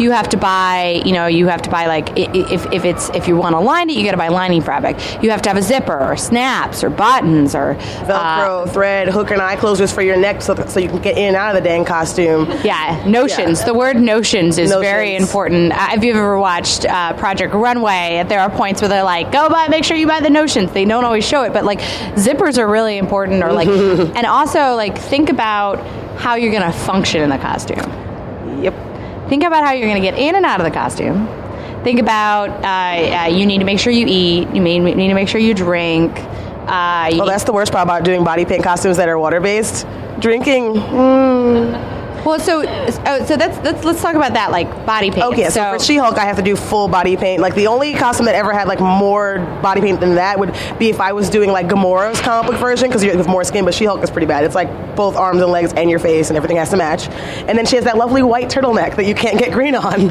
You 0.00 0.12
have 0.12 0.28
to 0.28 0.36
buy, 0.36 1.02
you 1.04 1.12
know, 1.12 1.26
you 1.26 1.48
have 1.48 1.62
to 1.62 1.70
buy 1.70 1.86
like 1.86 2.10
if, 2.16 2.72
if 2.72 2.84
it's 2.84 3.08
if 3.10 3.26
you 3.26 3.36
want 3.36 3.54
to 3.54 3.60
line 3.60 3.90
it, 3.90 3.96
you 3.96 4.04
got 4.04 4.12
to 4.12 4.16
buy 4.16 4.28
lining 4.28 4.62
fabric. 4.62 4.96
You 5.22 5.30
have 5.30 5.42
to 5.42 5.48
have 5.48 5.56
a 5.58 5.62
zipper 5.62 5.98
or 5.98 6.16
snaps 6.16 6.84
or 6.84 6.90
buttons 6.90 7.54
or 7.56 7.72
uh, 7.72 7.74
Velcro, 8.06 8.72
thread, 8.72 9.08
hook 9.08 9.32
and 9.32 9.42
eye 9.42 9.56
closures 9.56 9.92
for 9.92 10.02
your 10.02 10.16
neck 10.16 10.40
so, 10.40 10.54
so 10.66 10.78
you 10.78 10.88
can 10.88 11.02
get 11.02 11.18
in 11.18 11.24
and 11.28 11.36
out 11.36 11.56
of 11.56 11.60
the 11.62 11.68
dang 11.68 11.84
costume. 11.84 12.46
Yeah, 12.62 13.02
notions. 13.08 13.58
Yeah. 13.60 13.66
The 13.66 13.74
word 13.74 13.96
notions 13.96 14.56
is 14.58 14.70
very 14.70 15.16
important. 15.16 15.72
Uh, 15.72 15.88
if 15.94 16.04
you've 16.04 16.16
ever 16.16 16.38
watched 16.38 16.84
uh, 16.84 17.14
Project 17.14 17.52
Runway, 17.54 18.24
there 18.28 18.38
are 18.40 18.50
points 18.50 18.80
where 18.80 18.88
they're 18.88 19.02
like, 19.02 19.32
"Go 19.32 19.48
buy, 19.48 19.66
make 19.66 19.82
sure 19.82 19.96
you 19.96 20.06
buy 20.06 20.20
the 20.20 20.30
notions." 20.30 20.70
They 20.72 20.84
don't 20.84 21.04
always 21.04 21.26
show 21.26 21.42
it, 21.42 21.52
but 21.52 21.64
like 21.64 21.80
zippers 22.14 22.56
are 22.56 22.68
really 22.68 22.98
important. 22.98 23.42
Or 23.42 23.52
like, 23.52 23.68
and 24.16 24.26
also 24.28 24.74
like 24.76 24.96
think 24.98 25.30
about 25.30 25.78
how 26.18 26.34
you're 26.36 26.52
going 26.52 26.70
to 26.70 26.76
function 26.78 27.22
in 27.22 27.30
the 27.30 27.38
costume. 27.38 27.78
Yep. 28.62 28.74
Think 29.28 29.44
about 29.44 29.64
how 29.64 29.72
you're 29.72 29.88
going 29.88 30.00
to 30.02 30.08
get 30.10 30.18
in 30.18 30.34
and 30.36 30.44
out 30.46 30.60
of 30.60 30.64
the 30.64 30.70
costume. 30.70 31.26
Think 31.84 32.00
about 32.00 32.48
uh, 32.64 33.24
uh, 33.24 33.26
you 33.26 33.46
need 33.46 33.58
to 33.58 33.64
make 33.64 33.78
sure 33.78 33.92
you 33.92 34.06
eat. 34.08 34.48
You 34.54 34.60
may- 34.60 34.78
need 34.80 35.08
to 35.08 35.14
make 35.14 35.28
sure 35.28 35.40
you 35.40 35.54
drink. 35.54 36.12
Uh, 36.66 37.08
you 37.12 37.18
Well, 37.18 37.26
that's 37.26 37.44
the 37.44 37.52
worst 37.52 37.72
part 37.72 37.84
about 37.84 38.04
doing 38.04 38.24
body 38.24 38.44
paint 38.44 38.62
costumes 38.62 38.96
that 38.96 39.08
are 39.08 39.18
water 39.18 39.40
based. 39.40 39.86
Drinking. 40.18 40.74
mm. 40.74 41.97
Well, 42.24 42.38
so 42.38 42.64
oh, 42.66 43.24
so 43.24 43.36
that's, 43.36 43.58
that's 43.58 43.84
let's 43.84 44.00
talk 44.02 44.14
about 44.14 44.34
that 44.34 44.50
like 44.50 44.68
body 44.86 45.10
paint. 45.10 45.26
Okay, 45.26 45.48
so, 45.50 45.78
for 45.78 45.84
She-Hulk, 45.84 46.16
I 46.18 46.24
have 46.24 46.36
to 46.36 46.42
do 46.42 46.56
full 46.56 46.88
body 46.88 47.16
paint. 47.16 47.40
Like 47.40 47.54
the 47.54 47.66
only 47.66 47.94
costume 47.94 48.26
that 48.26 48.34
ever 48.34 48.52
had 48.52 48.68
like 48.68 48.80
more 48.80 49.38
body 49.62 49.80
paint 49.80 50.00
than 50.00 50.14
that 50.16 50.38
would 50.38 50.52
be 50.78 50.90
if 50.90 51.00
I 51.00 51.12
was 51.12 51.30
doing 51.30 51.50
like 51.50 51.68
Gamora's 51.68 52.20
comic 52.20 52.50
book 52.50 52.60
version 52.60 52.88
because 52.88 53.02
you 53.04 53.10
have 53.16 53.28
more 53.28 53.44
skin. 53.44 53.64
But 53.64 53.74
She-Hulk 53.74 54.02
is 54.02 54.10
pretty 54.10 54.26
bad. 54.26 54.44
It's 54.44 54.54
like 54.54 54.68
both 54.96 55.16
arms 55.16 55.40
and 55.42 55.50
legs 55.52 55.72
and 55.74 55.88
your 55.88 55.98
face, 55.98 56.28
and 56.28 56.36
everything 56.36 56.56
has 56.56 56.70
to 56.70 56.76
match. 56.76 57.08
And 57.08 57.56
then 57.56 57.66
she 57.66 57.76
has 57.76 57.84
that 57.84 57.96
lovely 57.96 58.22
white 58.22 58.48
turtleneck 58.48 58.96
that 58.96 59.06
you 59.06 59.14
can't 59.14 59.38
get 59.38 59.52
green 59.52 59.74
on. 59.74 60.10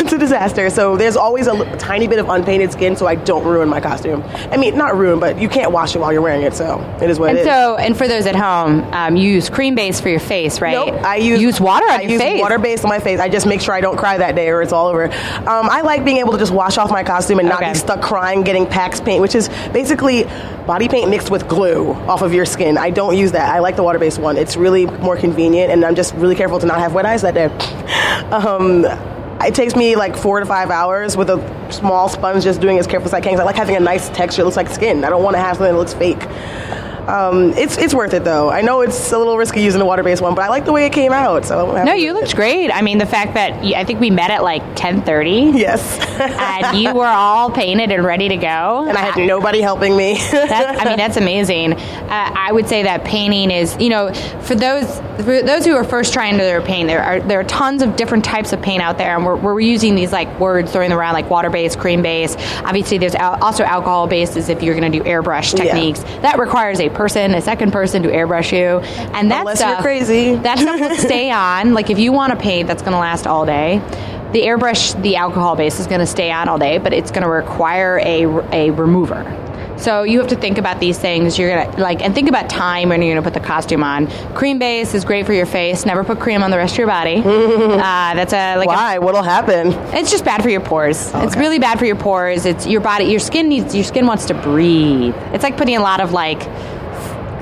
it's 0.00 0.12
a 0.12 0.18
disaster. 0.18 0.70
So 0.70 0.96
there's 0.96 1.16
always 1.16 1.46
a 1.46 1.50
l- 1.50 1.76
tiny 1.78 2.08
bit 2.08 2.18
of 2.18 2.28
unpainted 2.28 2.72
skin, 2.72 2.96
so 2.96 3.06
I 3.06 3.14
don't 3.14 3.44
ruin 3.44 3.68
my 3.68 3.80
costume. 3.80 4.22
I 4.50 4.56
mean, 4.56 4.76
not 4.76 4.96
ruin, 4.96 5.20
but 5.20 5.38
you 5.40 5.48
can't 5.48 5.70
wash 5.72 5.94
it 5.94 5.98
while 5.98 6.12
you're 6.12 6.22
wearing 6.22 6.42
it. 6.42 6.54
So 6.54 6.80
it 7.02 7.10
is 7.10 7.18
what 7.18 7.30
And 7.30 7.38
it 7.38 7.42
is. 7.42 7.46
so, 7.46 7.76
and 7.76 7.96
for 7.96 8.08
those 8.08 8.26
at 8.26 8.34
home, 8.36 8.82
um, 8.94 9.16
you 9.16 9.30
use 9.30 9.50
cream 9.50 9.74
base 9.74 10.00
for 10.00 10.08
your 10.08 10.20
face, 10.20 10.60
right? 10.60 10.72
Nope, 10.72 11.02
I 11.02 11.16
use 11.16 11.51
water 11.60 11.84
on 11.86 11.92
I 11.92 12.00
your 12.02 12.10
use 12.12 12.20
face. 12.20 12.40
water 12.40 12.58
based 12.58 12.84
on 12.84 12.88
my 12.90 12.98
face. 12.98 13.20
I 13.20 13.28
just 13.28 13.46
make 13.46 13.60
sure 13.60 13.74
I 13.74 13.80
don't 13.80 13.96
cry 13.96 14.18
that 14.18 14.34
day 14.34 14.48
or 14.50 14.62
it's 14.62 14.72
all 14.72 14.86
over. 14.88 15.04
Um, 15.04 15.68
I 15.70 15.80
like 15.82 16.04
being 16.04 16.18
able 16.18 16.32
to 16.32 16.38
just 16.38 16.52
wash 16.52 16.78
off 16.78 16.90
my 16.90 17.02
costume 17.04 17.38
and 17.38 17.48
not 17.48 17.62
Okay. 17.62 17.72
be 17.72 17.78
stuck 17.78 18.00
crying, 18.02 18.42
getting 18.42 18.66
Pax 18.66 19.00
paint, 19.00 19.20
which 19.20 19.34
is 19.34 19.48
basically 19.72 20.24
body 20.66 20.88
paint 20.88 21.10
mixed 21.10 21.30
with 21.30 21.48
glue 21.48 21.92
off 22.08 22.22
of 22.22 22.32
your 22.32 22.44
skin. 22.46 22.78
I 22.78 22.90
don't 22.90 23.16
use 23.16 23.32
that. 23.32 23.54
I 23.54 23.58
like 23.60 23.76
the 23.76 23.82
water 23.82 23.98
based 23.98 24.18
one. 24.18 24.36
It's 24.36 24.56
really 24.56 24.86
more 24.86 25.16
convenient, 25.16 25.72
and 25.72 25.84
I'm 25.84 25.94
just 25.94 26.14
really 26.14 26.34
careful 26.34 26.58
to 26.60 26.66
not 26.66 26.78
have 26.80 26.94
wet 26.94 27.06
eyes 27.06 27.22
that 27.22 27.34
day. 27.34 27.50
Um, 28.32 28.86
it 29.44 29.54
takes 29.54 29.74
me 29.76 29.96
like 29.96 30.16
four 30.16 30.38
to 30.40 30.46
five 30.46 30.70
hours 30.70 31.16
with 31.16 31.28
a 31.28 31.72
small 31.72 32.08
sponge, 32.08 32.44
just 32.44 32.60
doing 32.60 32.78
as 32.78 32.86
careful 32.86 33.08
as 33.08 33.12
I 33.12 33.20
can. 33.20 33.32
'cause 33.32 33.40
I 33.40 33.44
like 33.44 33.56
having 33.56 33.76
a 33.76 33.80
nice 33.80 34.08
texture. 34.10 34.42
It 34.42 34.44
looks 34.46 34.56
like 34.56 34.68
skin. 34.70 35.04
I 35.04 35.10
don't 35.10 35.22
want 35.22 35.34
to 35.36 35.40
have 35.42 35.56
something 35.56 35.72
that 35.72 35.78
looks 35.78 35.92
fake. 35.92 36.22
Um, 37.08 37.52
it's 37.54 37.76
it's 37.78 37.94
worth 37.94 38.14
it 38.14 38.24
though. 38.24 38.50
I 38.50 38.60
know 38.62 38.80
it's 38.82 39.12
a 39.12 39.18
little 39.18 39.36
risky 39.36 39.60
using 39.62 39.78
the 39.78 39.84
water 39.84 40.02
based 40.02 40.22
one, 40.22 40.34
but 40.34 40.42
I 40.44 40.48
like 40.48 40.64
the 40.64 40.72
way 40.72 40.86
it 40.86 40.92
came 40.92 41.12
out. 41.12 41.44
So 41.44 41.82
no, 41.84 41.92
you 41.92 42.12
looked 42.12 42.34
great. 42.36 42.70
I 42.70 42.82
mean, 42.82 42.98
the 42.98 43.06
fact 43.06 43.34
that 43.34 43.52
I 43.64 43.84
think 43.84 44.00
we 44.00 44.10
met 44.10 44.30
at 44.30 44.42
like 44.42 44.62
ten 44.76 45.02
thirty, 45.02 45.52
Yes, 45.54 45.98
and 46.20 46.78
you 46.82 46.94
were 46.94 47.06
all 47.06 47.50
painted 47.50 47.90
and 47.90 48.04
ready 48.04 48.28
to 48.28 48.36
go. 48.36 48.86
and 48.88 48.96
I 48.96 49.10
had 49.10 49.26
nobody 49.26 49.60
helping 49.60 49.96
me. 49.96 50.16
I 50.32 50.84
mean, 50.86 50.96
that's 50.96 51.16
amazing. 51.16 51.72
Uh, 51.74 51.78
I 52.10 52.50
would 52.52 52.68
say 52.68 52.82
that 52.84 53.04
painting 53.04 53.50
is, 53.50 53.76
you 53.80 53.88
know, 53.88 54.12
for 54.42 54.54
those 54.54 54.86
for 55.24 55.42
those 55.42 55.64
who 55.66 55.74
are 55.74 55.84
first 55.84 56.12
trying 56.12 56.32
to 56.38 56.42
their 56.42 56.62
paint, 56.62 56.88
there 56.88 57.02
are 57.02 57.20
there 57.20 57.40
are 57.40 57.44
tons 57.44 57.82
of 57.82 57.96
different 57.96 58.24
types 58.24 58.52
of 58.52 58.62
paint 58.62 58.82
out 58.82 58.98
there, 58.98 59.16
and 59.16 59.24
we're, 59.26 59.36
we're 59.36 59.60
using 59.60 59.94
these 59.94 60.12
like 60.12 60.38
words 60.40 60.70
throwing 60.72 60.90
them 60.90 60.98
around 60.98 61.14
like 61.14 61.28
water 61.30 61.50
based, 61.50 61.78
cream 61.78 62.02
based. 62.02 62.38
Obviously, 62.64 62.98
there's 62.98 63.14
al- 63.14 63.42
also 63.42 63.64
alcohol 63.64 64.06
based, 64.06 64.36
as 64.36 64.48
if 64.48 64.62
you're 64.62 64.78
going 64.78 64.90
to 64.90 64.98
do 64.98 65.04
airbrush 65.04 65.56
Yeah. 65.56 65.64
techniques. 65.64 66.00
That 66.22 66.38
requires 66.38 66.80
a 66.80 66.88
person, 66.94 67.34
a 67.34 67.40
second 67.40 67.72
person, 67.72 68.02
to 68.02 68.08
airbrush 68.08 68.52
you, 68.52 68.80
and 69.14 69.30
that 69.30 69.40
Unless 69.40 69.60
you're 69.60 69.68
stuff, 69.68 69.82
crazy. 69.82 70.34
That 70.42 70.58
stuff 70.58 70.80
will 70.80 70.96
stay 70.96 71.30
on. 71.30 71.74
Like 71.74 71.90
if 71.90 71.98
you 71.98 72.12
want 72.12 72.32
to 72.32 72.38
paint, 72.38 72.66
that's 72.68 72.82
going 72.82 72.92
to 72.92 72.98
last 72.98 73.26
all 73.26 73.46
day. 73.46 73.78
The 74.32 74.40
airbrush, 74.42 75.00
the 75.02 75.16
alcohol 75.16 75.56
base 75.56 75.78
is 75.78 75.86
going 75.86 76.00
to 76.00 76.06
stay 76.06 76.30
on 76.30 76.48
all 76.48 76.58
day, 76.58 76.78
but 76.78 76.92
it's 76.92 77.10
going 77.10 77.22
to 77.22 77.28
require 77.28 77.98
a 78.02 78.24
a 78.52 78.70
remover. 78.70 79.24
So 79.82 80.04
you 80.04 80.20
have 80.20 80.28
to 80.28 80.36
think 80.36 80.58
about 80.58 80.78
these 80.78 80.96
things. 80.96 81.36
You're 81.36 81.48
gonna 81.56 81.80
like 81.80 82.02
and 82.02 82.14
think 82.14 82.28
about 82.28 82.48
time 82.48 82.90
when 82.90 83.02
you're 83.02 83.16
gonna 83.16 83.24
put 83.24 83.34
the 83.34 83.44
costume 83.44 83.82
on. 83.82 84.06
Cream 84.32 84.60
base 84.60 84.94
is 84.94 85.04
great 85.04 85.26
for 85.26 85.32
your 85.32 85.44
face. 85.44 85.84
Never 85.84 86.04
put 86.04 86.20
cream 86.20 86.44
on 86.44 86.52
the 86.52 86.56
rest 86.56 86.74
of 86.74 86.78
your 86.78 86.86
body. 86.86 87.16
uh, 87.24 88.14
that's 88.14 88.32
a 88.32 88.56
like 88.58 88.66
a, 88.66 88.68
Why? 88.68 88.98
What'll 88.98 89.24
happen? 89.24 89.72
it's 89.92 90.12
just 90.12 90.24
bad 90.24 90.40
for 90.40 90.50
your 90.50 90.60
pores. 90.60 91.10
It's 91.16 91.36
really 91.36 91.58
bad 91.58 91.80
for 91.80 91.84
your 91.84 91.96
pores. 91.96 92.46
It's 92.46 92.64
your 92.64 92.80
body. 92.80 93.06
Your 93.06 93.18
skin 93.18 93.48
needs. 93.48 93.74
Your 93.74 93.82
skin 93.82 94.06
wants 94.06 94.26
to 94.26 94.34
breathe. 94.34 95.16
It's 95.32 95.42
like 95.42 95.56
putting 95.56 95.74
a 95.76 95.82
lot 95.82 96.00
of 96.00 96.12
like 96.12 96.40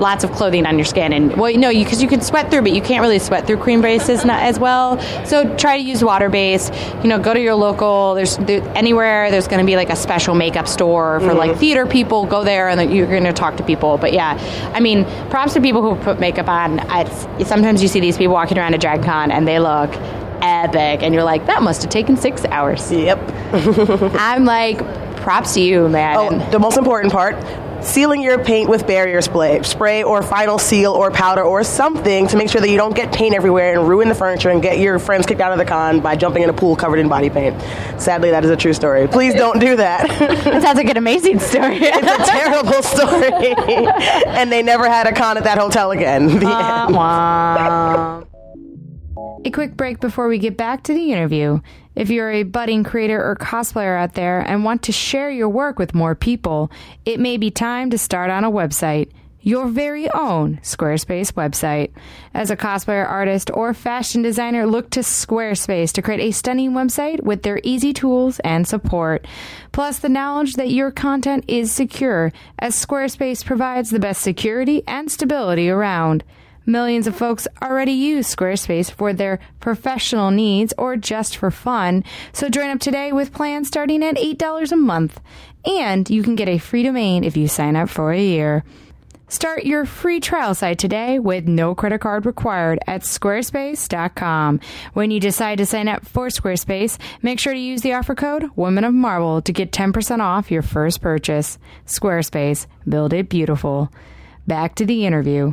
lots 0.01 0.25
of 0.25 0.33
clothing 0.33 0.67
on 0.67 0.79
your 0.79 0.85
skin. 0.85 1.13
And 1.13 1.37
well 1.37 1.53
no 1.57 1.69
you 1.69 1.85
because 1.85 2.03
you 2.03 2.09
can 2.09 2.21
sweat 2.21 2.51
through 2.51 2.63
but 2.63 2.73
you 2.73 2.83
can't 2.83 3.03
really 3.03 3.19
sweat 3.19 3.47
through 3.47 3.59
cream 3.59 3.81
bases 3.81 4.25
not 4.25 4.43
as 4.43 4.59
well. 4.59 5.01
So 5.27 5.55
try 5.57 5.77
to 5.77 5.83
use 5.83 6.03
water 6.03 6.29
based. 6.29 6.73
you 7.03 7.09
know 7.09 7.19
go 7.19 7.35
to 7.35 7.41
your 7.41 7.55
local 7.55 8.15
there's 8.15 8.37
there, 8.39 8.63
anywhere 8.77 9.31
there's 9.31 9.49
going 9.49 9.61
to 9.61 9.67
be 9.67 9.77
like 9.77 9.91
a 9.91 9.97
special 9.97 10.35
makeup 10.35 10.67
store 10.67 11.21
for 11.21 11.35
like 11.35 11.53
mm-hmm. 11.53 11.61
theater 11.61 11.87
people. 11.87 12.27
Go 12.27 12.45
there 12.45 12.69
and 12.69 12.79
then 12.79 12.91
you're 12.91 13.07
going 13.07 13.25
to 13.25 13.33
talk 13.33 13.57
to 13.59 13.63
people. 13.63 13.99
But 13.99 14.13
yeah 14.13 14.39
i 14.75 14.81
mean 14.81 15.05
props 15.31 15.55
to 15.55 15.61
people 15.61 15.83
who 15.83 16.03
put 16.03 16.19
makeup 16.19 16.49
on. 16.49 16.81
It's, 16.91 17.49
sometimes 17.49 17.83
you 17.83 17.89
see 17.89 18.01
these 18.01 18.17
people 18.17 18.35
walking 18.35 18.59
around 18.59 18.75
a 18.75 18.79
drag 18.79 19.03
con 19.03 19.31
and 19.31 19.47
they 19.47 19.59
look 19.59 19.91
epic. 20.43 21.03
And 21.03 21.15
you're 21.15 21.25
like 21.25 21.47
that 21.47 21.63
must 21.63 21.83
have 21.83 21.91
taken 21.91 22.17
six 22.17 22.45
hours. 22.47 22.91
Yep. 22.91 23.19
i'm 24.15 24.45
like 24.45 24.79
props 25.19 25.55
to 25.55 25.61
you 25.61 25.89
man. 25.89 26.17
Oh, 26.17 26.51
the 26.51 26.59
most 26.59 26.77
important 26.77 27.13
part. 27.13 27.37
Sealing 27.83 28.23
your 28.23 28.43
paint 28.45 28.69
with 28.69 28.87
barrier 28.87 29.21
spray, 29.23 29.63
spray 29.63 30.03
or 30.03 30.23
final 30.23 30.59
seal 30.59 30.93
or 30.93 31.11
powder 31.11 31.43
or 31.43 31.65
something 31.65 32.27
to 32.29 32.37
make 32.37 32.51
sure 32.51 32.61
that 32.61 32.69
you 32.69 32.77
don't 32.77 32.95
get 32.95 33.13
paint 33.13 33.35
everywhere 33.35 33.79
and 33.79 33.89
ruin 33.89 34.09
the 34.09 34.15
furniture 34.15 34.51
and 34.51 34.63
get 34.63 34.79
your 34.79 34.99
friends 34.99 35.27
kicked 35.27 35.41
out 35.41 35.53
of 35.53 35.59
the 35.59 35.65
con 35.65 36.01
by 36.01 36.17
jumping 36.17 36.43
in 36.43 36.51
a 36.51 36.53
pool 36.53 36.77
covered 36.77 36.99
in 36.99 37.09
body 37.09 37.31
paint. 37.31 37.61
Sadly, 38.01 38.31
that 38.31 38.45
is 38.45 38.51
a 38.51 38.57
true 38.57 38.73
story. 38.73 39.09
Please 39.09 39.35
don't 39.35 39.59
do 39.61 39.77
that. 39.77 40.05
it 40.21 40.63
sounds 40.63 40.77
like 40.77 40.89
an 40.91 40.97
amazing 40.97 41.39
story 41.39 41.79
it's 41.81 42.29
a 42.29 42.31
terrible 42.31 42.83
story. 42.83 43.55
and 44.27 44.53
they 44.53 44.63
never 44.63 44.89
had 44.89 45.07
a 45.07 45.13
con 45.13 45.37
at 45.37 45.45
that 45.45 45.59
hotel 45.59 45.91
again. 45.91 46.39
The 46.39 46.47
uh, 46.47 46.87
end. 46.87 46.95
Wah. 46.95 48.25
A 49.43 49.51
quick 49.51 49.75
break 49.75 50.01
before 50.01 50.29
we 50.29 50.37
get 50.37 50.59
back 50.59 50.83
to 50.83 50.93
the 50.93 51.13
interview. 51.13 51.61
If 51.97 52.11
you're 52.11 52.31
a 52.31 52.43
budding 52.43 52.85
creator 52.85 53.25
or 53.25 53.37
cosplayer 53.37 53.99
out 53.99 54.13
there 54.13 54.41
and 54.41 54.65
want 54.65 54.83
to 54.83 54.93
share 54.93 55.31
your 55.31 55.49
work 55.49 55.79
with 55.79 55.95
more 55.95 56.15
people, 56.15 56.71
it 57.07 57.19
may 57.19 57.39
be 57.39 57.51
time 57.51 57.89
to 57.89 57.97
start 57.97 58.31
on 58.31 58.45
a 58.45 58.51
website. 58.51 59.11
Your 59.41 59.69
very 59.69 60.11
own 60.11 60.59
Squarespace 60.63 61.33
website. 61.33 61.91
As 62.35 62.51
a 62.51 62.57
cosplayer 62.57 63.09
artist 63.09 63.51
or 63.55 63.73
fashion 63.73 64.21
designer, 64.21 64.67
look 64.67 64.91
to 64.91 65.01
Squarespace 65.01 65.93
to 65.93 66.03
create 66.03 66.21
a 66.21 66.33
stunning 66.33 66.73
website 66.73 67.23
with 67.23 67.43
their 67.43 67.63
easy 67.65 67.95
tools 67.95 68.41
and 68.41 68.69
support. 68.69 69.27
Plus, 69.73 70.01
the 70.01 70.11
knowledge 70.11 70.53
that 70.55 70.71
your 70.71 70.91
content 70.91 71.47
is 71.49 71.73
secure, 71.73 72.31
as 72.59 72.77
Squarespace 72.77 73.43
provides 73.43 73.89
the 73.89 73.99
best 73.99 74.21
security 74.21 74.83
and 74.87 75.11
stability 75.11 75.71
around. 75.71 76.25
Millions 76.71 77.09
of 77.09 77.17
folks 77.17 77.49
already 77.61 77.91
use 77.91 78.33
Squarespace 78.33 78.93
for 78.93 79.13
their 79.13 79.41
professional 79.59 80.31
needs 80.31 80.73
or 80.79 80.97
just 80.97 81.37
for 81.37 81.51
fun. 81.51 82.05
So 82.33 82.49
join 82.49 82.71
up 82.71 82.79
today 82.79 83.11
with 83.11 83.33
plans 83.33 83.67
starting 83.67 84.05
at 84.05 84.15
$8 84.15 84.71
a 84.71 84.77
month. 84.77 85.21
And 85.65 86.09
you 86.09 86.23
can 86.23 86.37
get 86.37 86.49
a 86.49 86.59
free 86.59 86.85
domain 86.85 87.25
if 87.25 87.37
you 87.37 87.49
sign 87.49 87.75
up 87.75 87.89
for 87.89 88.13
a 88.13 88.23
year. 88.23 88.63
Start 89.27 89.65
your 89.65 89.85
free 89.85 90.21
trial 90.21 90.55
site 90.55 90.79
today 90.79 91.19
with 91.19 91.49
no 91.49 91.75
credit 91.75 92.01
card 92.01 92.25
required 92.25 92.79
at 92.87 93.03
squarespace.com. 93.03 94.61
When 94.93 95.11
you 95.11 95.19
decide 95.19 95.59
to 95.59 95.67
sign 95.67 95.89
up 95.89 96.07
for 96.07 96.29
Squarespace, 96.29 96.99
make 97.21 97.41
sure 97.41 97.53
to 97.53 97.59
use 97.59 97.83
the 97.83 97.95
offer 97.95 98.15
code 98.15 98.49
Women 98.55 98.85
of 98.85 98.95
Marvel 98.95 99.43
to 99.43 99.53
get 99.53 99.73
10% 99.73 100.21
off 100.21 100.53
your 100.53 100.63
first 100.63 101.01
purchase. 101.01 101.59
Squarespace, 101.87 102.67
build 102.89 103.13
it 103.13 103.29
beautiful. 103.29 103.93
Back 104.47 104.77
to 104.77 104.87
the 104.87 105.05
interview. 105.05 105.53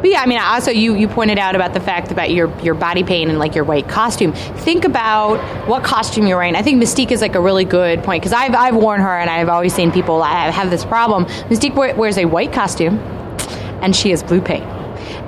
But 0.00 0.10
yeah, 0.10 0.22
I 0.22 0.26
mean, 0.26 0.40
also 0.40 0.70
you 0.70 0.94
you 0.94 1.08
pointed 1.08 1.38
out 1.38 1.54
about 1.54 1.74
the 1.74 1.80
fact 1.80 2.10
about 2.10 2.30
your 2.30 2.50
your 2.60 2.74
body 2.74 3.04
paint 3.04 3.28
and 3.28 3.38
like 3.38 3.54
your 3.54 3.64
white 3.64 3.88
costume. 3.88 4.32
Think 4.32 4.84
about 4.84 5.38
what 5.68 5.84
costume 5.84 6.26
you're 6.26 6.38
wearing. 6.38 6.56
I 6.56 6.62
think 6.62 6.82
Mystique 6.82 7.10
is 7.10 7.20
like 7.20 7.34
a 7.34 7.40
really 7.40 7.64
good 7.64 8.02
point 8.02 8.22
because 8.22 8.32
I've 8.32 8.54
I've 8.54 8.76
worn 8.76 9.00
her 9.00 9.18
and 9.18 9.28
I've 9.28 9.48
always 9.50 9.74
seen 9.74 9.92
people 9.92 10.22
have 10.22 10.70
this 10.70 10.84
problem. 10.84 11.26
Mystique 11.50 11.74
wears 11.74 12.16
a 12.16 12.24
white 12.24 12.52
costume, 12.52 12.98
and 13.82 13.94
she 13.94 14.10
has 14.10 14.22
blue 14.22 14.40
paint, 14.40 14.64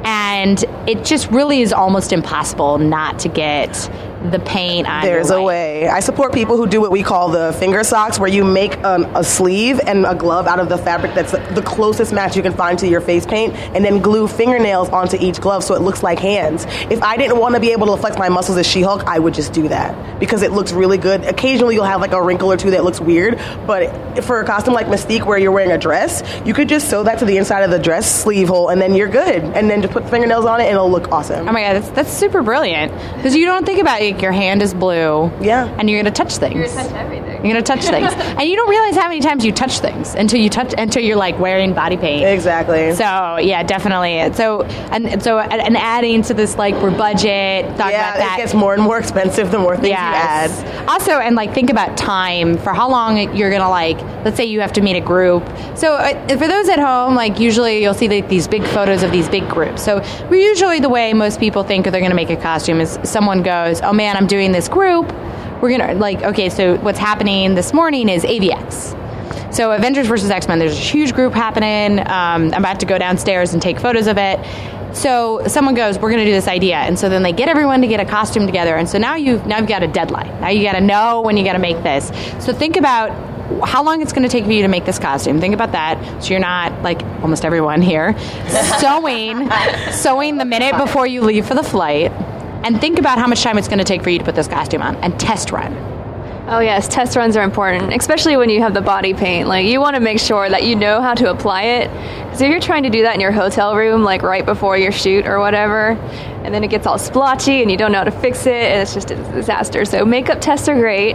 and 0.06 0.64
it 0.88 1.04
just 1.04 1.30
really 1.30 1.60
is 1.60 1.72
almost 1.72 2.12
impossible 2.12 2.78
not 2.78 3.18
to 3.20 3.28
get 3.28 3.90
the 4.30 4.38
paint 4.38 4.86
on 4.86 5.02
There's 5.02 5.30
a 5.30 5.42
way. 5.42 5.88
I 5.88 6.00
support 6.00 6.32
people 6.32 6.56
who 6.56 6.66
do 6.66 6.80
what 6.80 6.90
we 6.90 7.02
call 7.02 7.30
the 7.30 7.52
finger 7.58 7.82
socks, 7.82 8.18
where 8.18 8.28
you 8.28 8.44
make 8.44 8.82
um, 8.84 9.04
a 9.16 9.24
sleeve 9.24 9.80
and 9.86 10.06
a 10.06 10.14
glove 10.14 10.46
out 10.46 10.60
of 10.60 10.68
the 10.68 10.78
fabric 10.78 11.14
that's 11.14 11.32
the 11.32 11.62
closest 11.64 12.12
match 12.12 12.36
you 12.36 12.42
can 12.42 12.52
find 12.52 12.78
to 12.78 12.88
your 12.88 13.00
face 13.00 13.26
paint, 13.26 13.54
and 13.74 13.84
then 13.84 14.00
glue 14.00 14.28
fingernails 14.28 14.88
onto 14.90 15.16
each 15.20 15.40
glove 15.40 15.64
so 15.64 15.74
it 15.74 15.82
looks 15.82 16.02
like 16.02 16.18
hands. 16.18 16.66
If 16.90 17.02
I 17.02 17.16
didn't 17.16 17.38
want 17.38 17.54
to 17.54 17.60
be 17.60 17.72
able 17.72 17.88
to 17.88 17.96
flex 17.96 18.16
my 18.16 18.28
muscles 18.28 18.58
as 18.58 18.66
She-Hulk, 18.66 19.04
I 19.04 19.18
would 19.18 19.34
just 19.34 19.52
do 19.52 19.68
that 19.68 20.20
because 20.20 20.42
it 20.42 20.52
looks 20.52 20.72
really 20.72 20.98
good. 20.98 21.24
Occasionally, 21.24 21.74
you'll 21.74 21.84
have 21.84 22.00
like 22.00 22.12
a 22.12 22.22
wrinkle 22.22 22.52
or 22.52 22.56
two 22.56 22.70
that 22.70 22.84
looks 22.84 23.00
weird, 23.00 23.38
but 23.66 24.22
for 24.22 24.40
a 24.40 24.46
costume 24.46 24.74
like 24.74 24.86
Mystique, 24.86 25.26
where 25.26 25.38
you're 25.38 25.52
wearing 25.52 25.72
a 25.72 25.78
dress, 25.78 26.22
you 26.44 26.54
could 26.54 26.68
just 26.68 26.88
sew 26.88 27.02
that 27.02 27.18
to 27.18 27.24
the 27.24 27.36
inside 27.36 27.62
of 27.62 27.70
the 27.70 27.78
dress 27.78 28.22
sleeve 28.22 28.48
hole, 28.48 28.68
and 28.68 28.80
then 28.80 28.94
you're 28.94 29.08
good. 29.08 29.42
And 29.42 29.68
then 29.68 29.82
just 29.82 29.92
put 29.92 30.08
fingernails 30.08 30.44
on 30.44 30.60
it, 30.60 30.64
and 30.64 30.74
it'll 30.74 30.90
look 30.90 31.10
awesome. 31.10 31.48
Oh 31.48 31.52
my 31.52 31.62
god, 31.62 31.74
that's, 31.74 31.88
that's 31.90 32.12
super 32.12 32.42
brilliant 32.42 32.92
because 33.16 33.34
you 33.34 33.46
don't 33.46 33.66
think 33.66 33.80
about 33.80 34.00
it. 34.00 34.12
Like 34.12 34.21
your 34.21 34.33
hand 34.33 34.61
is 34.61 34.75
blue, 34.75 35.31
Yeah. 35.40 35.75
and 35.78 35.88
you're 35.88 35.99
gonna 35.99 36.11
touch 36.14 36.37
things. 36.37 36.54
You're 36.54 36.66
gonna 36.66 36.83
touch 36.87 36.92
everything. 37.00 37.31
You're 37.42 37.52
gonna 37.52 37.62
touch 37.62 37.84
things, 37.84 38.12
and 38.16 38.42
you 38.42 38.56
don't 38.56 38.68
realize 38.70 38.94
how 38.96 39.08
many 39.08 39.20
times 39.20 39.44
you 39.44 39.52
touch 39.52 39.80
things 39.80 40.14
until 40.14 40.40
you 40.40 40.49
touch 40.49 40.75
until 40.78 41.02
you're 41.02 41.16
like 41.16 41.38
wearing 41.38 41.75
body 41.75 41.96
paint. 41.96 42.25
Exactly. 42.25 42.94
So 42.94 43.38
yeah, 43.38 43.62
definitely. 43.62 44.32
So 44.34 44.62
and 44.62 45.22
so 45.22 45.38
and 45.38 45.76
adding 45.76 46.22
to 46.22 46.34
this 46.34 46.56
like 46.56 46.75
we're 46.82 46.96
budget. 46.96 47.64
Talk 47.76 47.90
yeah, 47.90 48.11
about 48.11 48.18
that. 48.18 48.37
it 48.38 48.42
gets 48.42 48.54
more 48.54 48.75
and 48.75 48.82
more 48.82 48.99
expensive 48.99 49.50
the 49.50 49.58
more 49.58 49.76
things 49.76 49.88
Yes. 49.88 50.61
you 50.61 50.66
add. 50.68 50.88
Also, 50.88 51.12
and 51.18 51.37
like 51.37 51.52
think 51.54 51.70
about 51.70 51.96
time 51.96 52.56
for 52.58 52.72
how 52.72 52.88
long 52.88 53.34
you're 53.37 53.50
gonna 53.50 53.68
like. 53.68 54.00
Let's 54.25 54.37
say 54.37 54.44
you 54.44 54.61
have 54.61 54.72
to 54.75 54.80
meet 54.80 54.96
a 54.96 55.00
group. 55.00 55.44
So 55.76 55.94
uh, 55.94 56.28
for 56.38 56.46
those 56.46 56.68
at 56.68 56.78
home, 56.78 57.14
like 57.14 57.40
usually 57.40 57.82
you'll 57.82 57.94
see 57.94 58.08
like, 58.08 58.28
these 58.28 58.46
big 58.46 58.64
photos 58.64 59.02
of 59.02 59.11
these 59.11 59.28
big 59.28 59.49
groups. 59.49 59.82
So 59.82 60.04
we 60.30 60.44
usually 60.44 60.78
the 60.80 60.88
way 60.88 61.12
most 61.12 61.40
people 61.40 61.64
think 61.64 61.87
they're 61.90 62.00
gonna 62.00 62.14
make 62.14 62.30
a 62.30 62.37
costume 62.37 62.80
is 62.80 62.99
someone 63.02 63.42
goes, 63.42 63.80
"Oh 63.82 63.92
man, 63.92 64.16
I'm 64.16 64.26
doing 64.26 64.52
this 64.52 64.68
group. 64.68 65.12
We're 65.62 65.78
gonna 65.78 65.95
like 65.95 66.23
okay. 66.23 66.49
So 66.49 66.76
what's 66.78 66.99
happening 66.99 67.54
this 67.54 67.73
morning 67.73 68.09
is 68.09 68.25
AVX." 68.25 68.99
So 69.54 69.71
Avengers 69.71 70.09
versus 70.09 70.28
X 70.28 70.49
Men. 70.49 70.59
There's 70.59 70.76
a 70.76 70.81
huge 70.81 71.14
group 71.14 71.35
happening. 71.35 72.00
Um, 72.00 72.52
I'm 72.52 72.54
about 72.54 72.81
to 72.81 72.87
go 72.87 72.99
downstairs 72.99 73.52
and 73.52 73.62
take 73.62 73.78
photos 73.78 74.09
of 74.09 74.19
it. 74.19 74.40
So 74.92 75.40
someone 75.47 75.75
goes, 75.75 76.00
"We're 76.00 76.11
going 76.11 76.25
to 76.25 76.26
do 76.26 76.33
this 76.33 76.49
idea," 76.49 76.78
and 76.78 76.99
so 76.99 77.09
then 77.09 77.23
they 77.23 77.33
get 77.33 77.49
everyone 77.49 77.81
to 77.83 77.87
get 77.87 78.00
a 78.00 78.04
costume 78.04 78.45
together. 78.45 78.75
And 78.75 78.88
so 78.88 78.99
now 78.99 79.14
you've 79.14 79.47
now 79.47 79.59
you've 79.59 79.69
got 79.69 79.85
a 79.85 79.87
deadline. 79.87 80.40
Now 80.40 80.49
you 80.49 80.64
got 80.64 80.73
to 80.73 80.81
know 80.81 81.21
when 81.21 81.37
you 81.37 81.45
got 81.45 81.52
to 81.52 81.61
make 81.61 81.81
this. 81.85 82.11
So 82.45 82.52
think 82.52 82.76
about 82.76 83.11
how 83.64 83.85
long 83.85 84.02
it's 84.02 84.12
going 84.12 84.25
to 84.25 84.28
take 84.28 84.45
for 84.45 84.52
you 84.52 84.62
to 84.62 84.69
make 84.69 84.85
this 84.85 84.99
costume. 84.99 85.40
Think 85.40 85.54
about 85.54 85.71
that. 85.73 86.25
So 86.25 86.31
you're 86.31 86.40
not 86.40 86.83
like 86.83 87.02
almost 87.23 87.45
everyone 87.45 87.83
here 87.83 88.19
sewing 88.81 89.49
sewing 89.92 90.38
the 90.38 90.45
minute 90.45 90.76
before 90.76 91.07
you 91.07 91.23
leave 91.23 91.47
for 91.47 91.54
the 91.54 91.62
flight. 91.62 92.11
And 92.64 92.81
think 92.81 92.99
about 92.99 93.19
how 93.19 93.26
much 93.26 93.42
time 93.42 93.59
it's 93.59 93.69
going 93.69 93.78
to 93.78 93.85
take 93.85 94.02
for 94.02 94.11
you 94.11 94.19
to 94.19 94.25
put 94.25 94.35
this 94.35 94.49
costume 94.49 94.83
on 94.83 94.97
and 94.97 95.19
test 95.19 95.50
run. 95.50 95.76
Oh 96.49 96.59
yes, 96.59 96.88
test 96.88 97.16
runs 97.16 97.37
are 97.37 97.45
important, 97.45 97.95
especially 97.95 98.37
when 98.37 98.50
you 98.50 98.61
have 98.61 98.75
the 98.75 98.81
body 98.81 99.14
paint. 99.14 99.49
Like 99.49 99.64
you 99.66 99.81
want 99.81 99.95
to 99.95 100.00
make 100.00 100.19
sure 100.19 100.49
that 100.49 100.64
you 100.64 100.75
know 100.75 101.00
how 101.00 101.14
to 101.14 101.31
apply 101.31 101.62
it. 101.62 101.88
Because 102.25 102.40
if 102.40 102.50
you're 102.50 102.61
trying 102.61 102.83
to 102.83 102.90
do 102.90 103.02
that 103.02 103.14
in 103.14 103.21
your 103.21 103.33
hotel 103.33 103.76
room, 103.76 104.02
like 104.02 104.23
right 104.23 104.45
before 104.45 104.76
your 104.76 104.92
shoot 104.92 105.26
or 105.26 105.38
whatever, 105.38 105.92
and 106.45 106.52
then 106.52 106.64
it 106.64 106.69
gets 106.69 106.87
all 106.87 106.99
splotchy 106.99 107.62
and 107.62 107.71
you 107.71 107.76
don't 107.76 107.92
know 107.92 107.99
how 107.99 108.04
to 108.04 108.11
fix 108.11 108.47
it, 108.47 108.54
and 108.54 108.83
it's 108.83 108.92
just 108.92 109.12
a 109.12 109.16
disaster. 109.33 109.85
So 109.85 110.04
makeup 110.04 110.40
tests 110.40 110.69
are 110.69 110.75
great. 110.75 111.14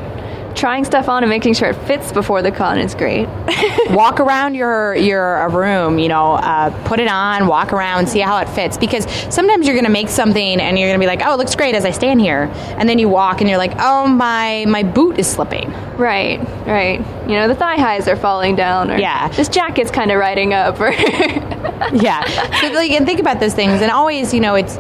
Trying 0.58 0.86
stuff 0.86 1.08
on 1.08 1.24
and 1.24 1.30
making 1.30 1.54
sure 1.54 1.70
it 1.70 1.76
fits 1.86 2.12
before 2.12 2.42
the 2.42 2.52
con 2.52 2.80
is 2.80 2.96
great. 2.96 3.28
walk 3.92 4.20
around 4.20 4.56
your 4.56 4.96
your 4.96 5.44
uh, 5.44 5.50
room 5.50 5.98
you 6.00 6.10
know 6.10 6.34
uh, 6.34 6.70
put 6.86 7.00
it 7.00 7.08
on 7.08 7.48
walk 7.48 7.72
around 7.72 8.08
see 8.08 8.20
how 8.20 8.38
it 8.40 8.50
fits 8.50 8.78
because 8.78 9.06
sometimes 9.34 9.66
you're 9.66 9.76
going 9.76 9.86
to 9.86 9.92
make 9.92 10.10
something 10.10 10.60
and 10.60 10.78
you're 10.78 10.90
going 10.90 11.00
to 11.00 11.04
be 11.04 11.08
like 11.08 11.22
oh 11.24 11.34
it 11.34 11.38
looks 11.38 11.56
great 11.56 11.74
as 11.74 11.86
i 11.86 11.92
stand 11.92 12.20
here 12.20 12.50
and 12.78 12.90
then 12.90 13.00
you 13.00 13.08
walk 13.08 13.40
and 13.40 13.50
you're 13.50 13.58
like 13.58 13.72
oh 13.80 14.06
my 14.08 14.66
my 14.68 14.84
boot 14.84 15.18
is 15.18 15.26
slipping 15.28 15.72
right, 15.98 16.40
right. 16.68 17.00
You 17.28 17.36
know 17.36 17.48
the 17.48 17.56
thigh 17.56 17.78
highs 17.78 18.08
are 18.08 18.16
falling 18.18 18.56
down, 18.56 18.92
or 18.92 18.98
Yeah. 18.98 19.30
this 19.30 19.48
jacket's 19.50 19.90
kind 19.90 20.12
of 20.12 20.20
riding 20.20 20.54
up, 20.54 20.80
or 20.80 20.92
yeah 21.94 22.24
so 22.60 22.68
like 22.74 22.92
and 22.92 23.06
think 23.06 23.20
about 23.20 23.40
those 23.40 23.54
things 23.54 23.82
and 23.82 23.90
always 23.92 24.34
you 24.34 24.40
know 24.42 24.56
it's 24.56 24.78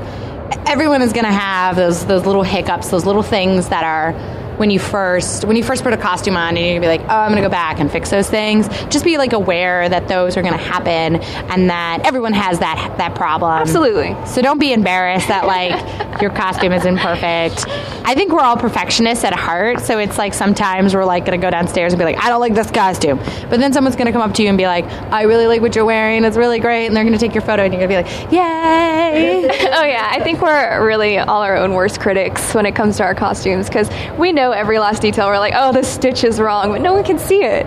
everyone 0.67 1.01
is 1.01 1.13
going 1.13 1.25
to 1.25 1.31
have 1.31 1.75
those 1.75 2.05
those 2.05 2.25
little 2.25 2.43
hiccups 2.43 2.89
those 2.89 3.05
little 3.05 3.23
things 3.23 3.69
that 3.69 3.83
are 3.83 4.11
when 4.57 4.69
you 4.69 4.79
first 4.79 5.45
when 5.45 5.55
you 5.55 5.63
first 5.63 5.83
put 5.83 5.93
a 5.93 5.97
costume 5.97 6.35
on 6.35 6.57
and 6.57 6.65
you're 6.65 6.75
gonna 6.75 6.81
be 6.81 6.87
like 6.87 7.01
oh 7.09 7.15
i'm 7.15 7.29
gonna 7.29 7.41
go 7.41 7.49
back 7.49 7.79
and 7.79 7.91
fix 7.91 8.09
those 8.09 8.29
things 8.29 8.67
just 8.89 9.05
be 9.05 9.17
like 9.17 9.33
aware 9.33 9.87
that 9.87 10.07
those 10.07 10.35
are 10.35 10.41
gonna 10.41 10.57
happen 10.57 11.15
and 11.51 11.69
that 11.69 12.01
everyone 12.03 12.33
has 12.33 12.59
that 12.59 12.95
that 12.97 13.15
problem 13.15 13.51
absolutely. 13.51 14.15
so 14.25 14.41
don't 14.41 14.59
be 14.59 14.73
embarrassed 14.73 15.27
that 15.27 15.45
like 15.45 15.71
your 16.21 16.31
costume 16.31 16.73
isn't 16.73 16.97
perfect. 16.97 17.65
I 18.05 18.15
think 18.15 18.31
we're 18.31 18.41
all 18.41 18.57
perfectionists 18.57 19.23
at 19.23 19.33
heart, 19.33 19.81
so 19.81 19.99
it's 19.99 20.17
like 20.17 20.33
sometimes 20.33 20.95
we're 20.95 21.05
like 21.05 21.25
gonna 21.25 21.37
go 21.37 21.49
downstairs 21.49 21.93
and 21.93 21.99
be 21.99 22.05
like, 22.05 22.17
I 22.17 22.29
don't 22.29 22.39
like 22.39 22.53
this 22.53 22.71
costume. 22.71 23.17
But 23.49 23.59
then 23.59 23.73
someone's 23.73 23.95
gonna 23.95 24.11
come 24.11 24.21
up 24.21 24.33
to 24.35 24.43
you 24.43 24.49
and 24.49 24.57
be 24.57 24.65
like, 24.65 24.85
I 25.11 25.23
really 25.23 25.47
like 25.47 25.61
what 25.61 25.75
you're 25.75 25.85
wearing, 25.85 26.23
it's 26.23 26.37
really 26.37 26.59
great, 26.59 26.87
and 26.87 26.95
they're 26.95 27.03
gonna 27.03 27.17
take 27.17 27.35
your 27.35 27.43
photo 27.43 27.63
and 27.63 27.73
you're 27.73 27.85
gonna 27.85 28.03
be 28.03 28.09
like, 28.09 28.31
Yay! 28.31 29.47
oh 29.49 29.83
yeah, 29.83 30.07
I 30.11 30.21
think 30.23 30.41
we're 30.41 30.85
really 30.85 31.17
all 31.17 31.41
our 31.41 31.57
own 31.57 31.73
worst 31.73 31.99
critics 31.99 32.53
when 32.53 32.65
it 32.65 32.75
comes 32.75 32.97
to 32.97 33.03
our 33.03 33.15
costumes 33.15 33.67
because 33.67 33.89
we 34.17 34.31
know 34.31 34.46
every 34.51 34.79
last 34.79 35.01
detail. 35.01 35.27
We're 35.27 35.39
like, 35.39 35.53
oh, 35.55 35.71
this 35.71 35.87
stitch 35.87 36.23
is 36.23 36.39
wrong, 36.39 36.71
but 36.71 36.81
no 36.81 36.93
one 36.93 37.03
can 37.03 37.19
see 37.19 37.43
it. 37.43 37.65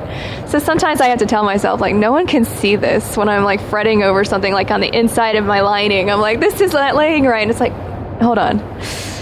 So 0.48 0.58
sometimes 0.58 1.00
I 1.00 1.06
have 1.06 1.18
to 1.20 1.26
tell 1.26 1.44
myself 1.44 1.80
like, 1.80 1.94
no 1.94 2.12
one 2.12 2.26
can 2.26 2.44
see 2.44 2.76
this 2.76 3.16
when 3.16 3.28
I'm 3.28 3.44
like 3.44 3.60
fretting 3.60 4.02
over 4.02 4.24
something 4.24 4.52
like 4.52 4.70
on 4.70 4.80
the 4.80 4.94
inside 4.96 5.36
of 5.36 5.44
my 5.44 5.60
lining. 5.60 6.10
I'm 6.10 6.20
like, 6.20 6.40
this 6.40 6.60
is 6.60 6.72
not 6.72 6.94
laying 6.94 7.24
right, 7.24 7.42
and 7.42 7.50
it's 7.50 7.60
like, 7.60 7.72
hold 8.20 8.38
on. 8.38 8.58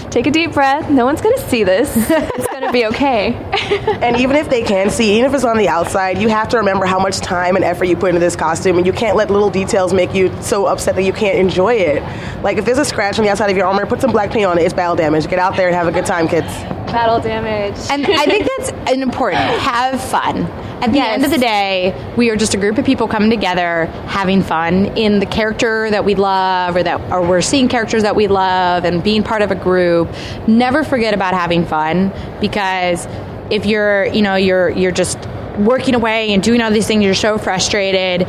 Take 0.09 0.25
a 0.25 0.31
deep 0.31 0.53
breath. 0.53 0.89
No 0.89 1.05
one's 1.05 1.21
going 1.21 1.35
to 1.35 1.49
see 1.49 1.63
this. 1.63 1.95
It's 1.95 2.47
going 2.47 2.63
to 2.63 2.71
be 2.71 2.87
okay. 2.87 3.45
And 3.99 4.17
even 4.17 4.35
if 4.37 4.49
they 4.49 4.63
can 4.63 4.89
see, 4.89 5.17
even 5.17 5.29
if 5.29 5.35
it's 5.35 5.43
on 5.43 5.57
the 5.57 5.67
outside, 5.67 6.19
you 6.19 6.29
have 6.29 6.49
to 6.49 6.57
remember 6.57 6.85
how 6.85 6.99
much 6.99 7.19
time 7.19 7.55
and 7.55 7.65
effort 7.65 7.85
you 7.85 7.95
put 7.95 8.09
into 8.09 8.19
this 8.19 8.35
costume, 8.35 8.77
and 8.77 8.87
you 8.87 8.93
can't 8.93 9.15
let 9.15 9.29
little 9.29 9.49
details 9.49 9.93
make 9.93 10.13
you 10.13 10.33
so 10.41 10.65
upset 10.65 10.95
that 10.95 11.03
you 11.03 11.13
can't 11.13 11.37
enjoy 11.37 11.75
it. 11.75 12.01
Like 12.41 12.57
if 12.57 12.65
there's 12.65 12.77
a 12.77 12.85
scratch 12.85 13.19
on 13.19 13.25
the 13.25 13.29
outside 13.29 13.51
of 13.51 13.57
your 13.57 13.67
armor, 13.67 13.85
put 13.85 14.01
some 14.01 14.11
black 14.11 14.31
paint 14.31 14.45
on 14.45 14.57
it. 14.57 14.63
It's 14.63 14.73
battle 14.73 14.95
damage. 14.95 15.27
Get 15.27 15.37
out 15.37 15.55
there 15.55 15.67
and 15.67 15.75
have 15.75 15.87
a 15.87 15.91
good 15.91 16.05
time, 16.05 16.27
kids. 16.27 16.47
Battle 16.91 17.19
damage. 17.19 17.75
And 17.89 18.05
I 18.05 18.25
think 18.25 18.47
that's 18.57 18.91
important. 18.91 19.41
Have 19.61 20.01
fun. 20.01 20.43
At 20.81 20.91
the 20.91 20.97
Yes. 20.97 21.15
end 21.15 21.25
of 21.25 21.31
the 21.31 21.37
day, 21.37 22.13
we 22.15 22.29
are 22.29 22.37
just 22.37 22.53
a 22.53 22.57
group 22.57 22.77
of 22.77 22.85
people 22.85 23.07
coming 23.09 23.29
together, 23.29 23.85
having 24.07 24.41
fun 24.41 24.85
in 24.97 25.19
the 25.19 25.25
character 25.25 25.89
that 25.91 26.05
we 26.05 26.15
love, 26.15 26.75
or 26.77 26.83
that, 26.83 27.01
or 27.11 27.21
we're 27.21 27.41
seeing 27.41 27.67
characters 27.67 28.03
that 28.03 28.15
we 28.15 28.27
love, 28.27 28.85
and 28.85 29.03
being 29.03 29.21
part 29.23 29.41
of 29.41 29.51
a 29.51 29.55
group. 29.55 30.07
Never 30.47 30.85
forget 30.85 31.13
about 31.13 31.33
having 31.33 31.65
fun 31.65 32.13
because 32.39 33.07
if 33.49 33.65
you're, 33.65 34.05
you 34.05 34.21
know, 34.21 34.35
you're 34.35 34.69
you're 34.69 34.91
just 34.91 35.19
working 35.57 35.95
away 35.95 36.31
and 36.31 36.41
doing 36.41 36.61
all 36.61 36.71
these 36.71 36.87
things, 36.87 37.03
you're 37.03 37.13
so 37.13 37.37
frustrated. 37.37 38.25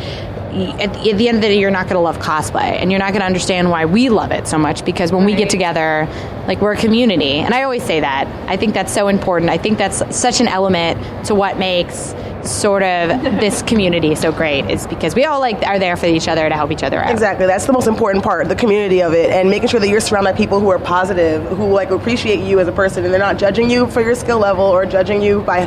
At 0.50 0.94
the, 0.94 1.10
at 1.12 1.18
the 1.18 1.28
end 1.28 1.36
of 1.36 1.42
the 1.42 1.48
day, 1.48 1.60
you're 1.60 1.70
not 1.70 1.84
going 1.84 1.94
to 1.94 2.00
love 2.00 2.18
cosplay, 2.18 2.72
and 2.80 2.90
you're 2.90 2.98
not 2.98 3.12
going 3.12 3.20
to 3.20 3.26
understand 3.26 3.70
why 3.70 3.84
we 3.84 4.08
love 4.08 4.32
it 4.32 4.48
so 4.48 4.58
much. 4.58 4.84
Because 4.84 5.12
when 5.12 5.24
we 5.24 5.34
get 5.34 5.48
together, 5.48 6.08
like 6.48 6.60
we're 6.60 6.72
a 6.72 6.76
community, 6.76 7.34
and 7.34 7.54
I 7.54 7.62
always 7.62 7.84
say 7.84 8.00
that. 8.00 8.26
I 8.48 8.56
think 8.56 8.74
that's 8.74 8.92
so 8.92 9.06
important. 9.06 9.50
I 9.50 9.58
think 9.58 9.78
that's 9.78 10.16
such 10.16 10.40
an 10.40 10.48
element 10.48 11.26
to 11.26 11.36
what 11.36 11.56
makes 11.56 12.14
sort 12.44 12.82
of 12.82 13.22
this 13.40 13.62
community 13.62 14.14
so 14.14 14.32
great. 14.32 14.70
Is 14.70 14.86
because 14.86 15.14
we 15.14 15.24
all 15.24 15.40
like 15.40 15.64
are 15.66 15.78
there 15.78 15.96
for 15.96 16.06
each 16.06 16.28
other 16.28 16.48
to 16.48 16.54
help 16.54 16.70
each 16.70 16.82
other 16.82 16.98
out. 16.98 17.10
Exactly. 17.10 17.46
That's 17.46 17.66
the 17.66 17.72
most 17.72 17.86
important 17.86 18.24
part, 18.24 18.48
the 18.48 18.56
community 18.56 19.02
of 19.02 19.12
it, 19.12 19.30
and 19.30 19.50
making 19.50 19.68
sure 19.68 19.80
that 19.80 19.88
you're 19.88 20.00
surrounded 20.00 20.32
by 20.32 20.36
people 20.36 20.60
who 20.60 20.70
are 20.70 20.78
positive, 20.78 21.42
who 21.56 21.72
like 21.72 21.90
appreciate 21.90 22.40
you 22.40 22.60
as 22.60 22.68
a 22.68 22.72
person, 22.72 23.04
and 23.04 23.12
they're 23.12 23.20
not 23.20 23.38
judging 23.38 23.70
you 23.70 23.86
for 23.86 24.00
your 24.00 24.14
skill 24.14 24.38
level 24.38 24.64
or 24.64 24.86
judging 24.86 25.22
you 25.22 25.42
by 25.42 25.66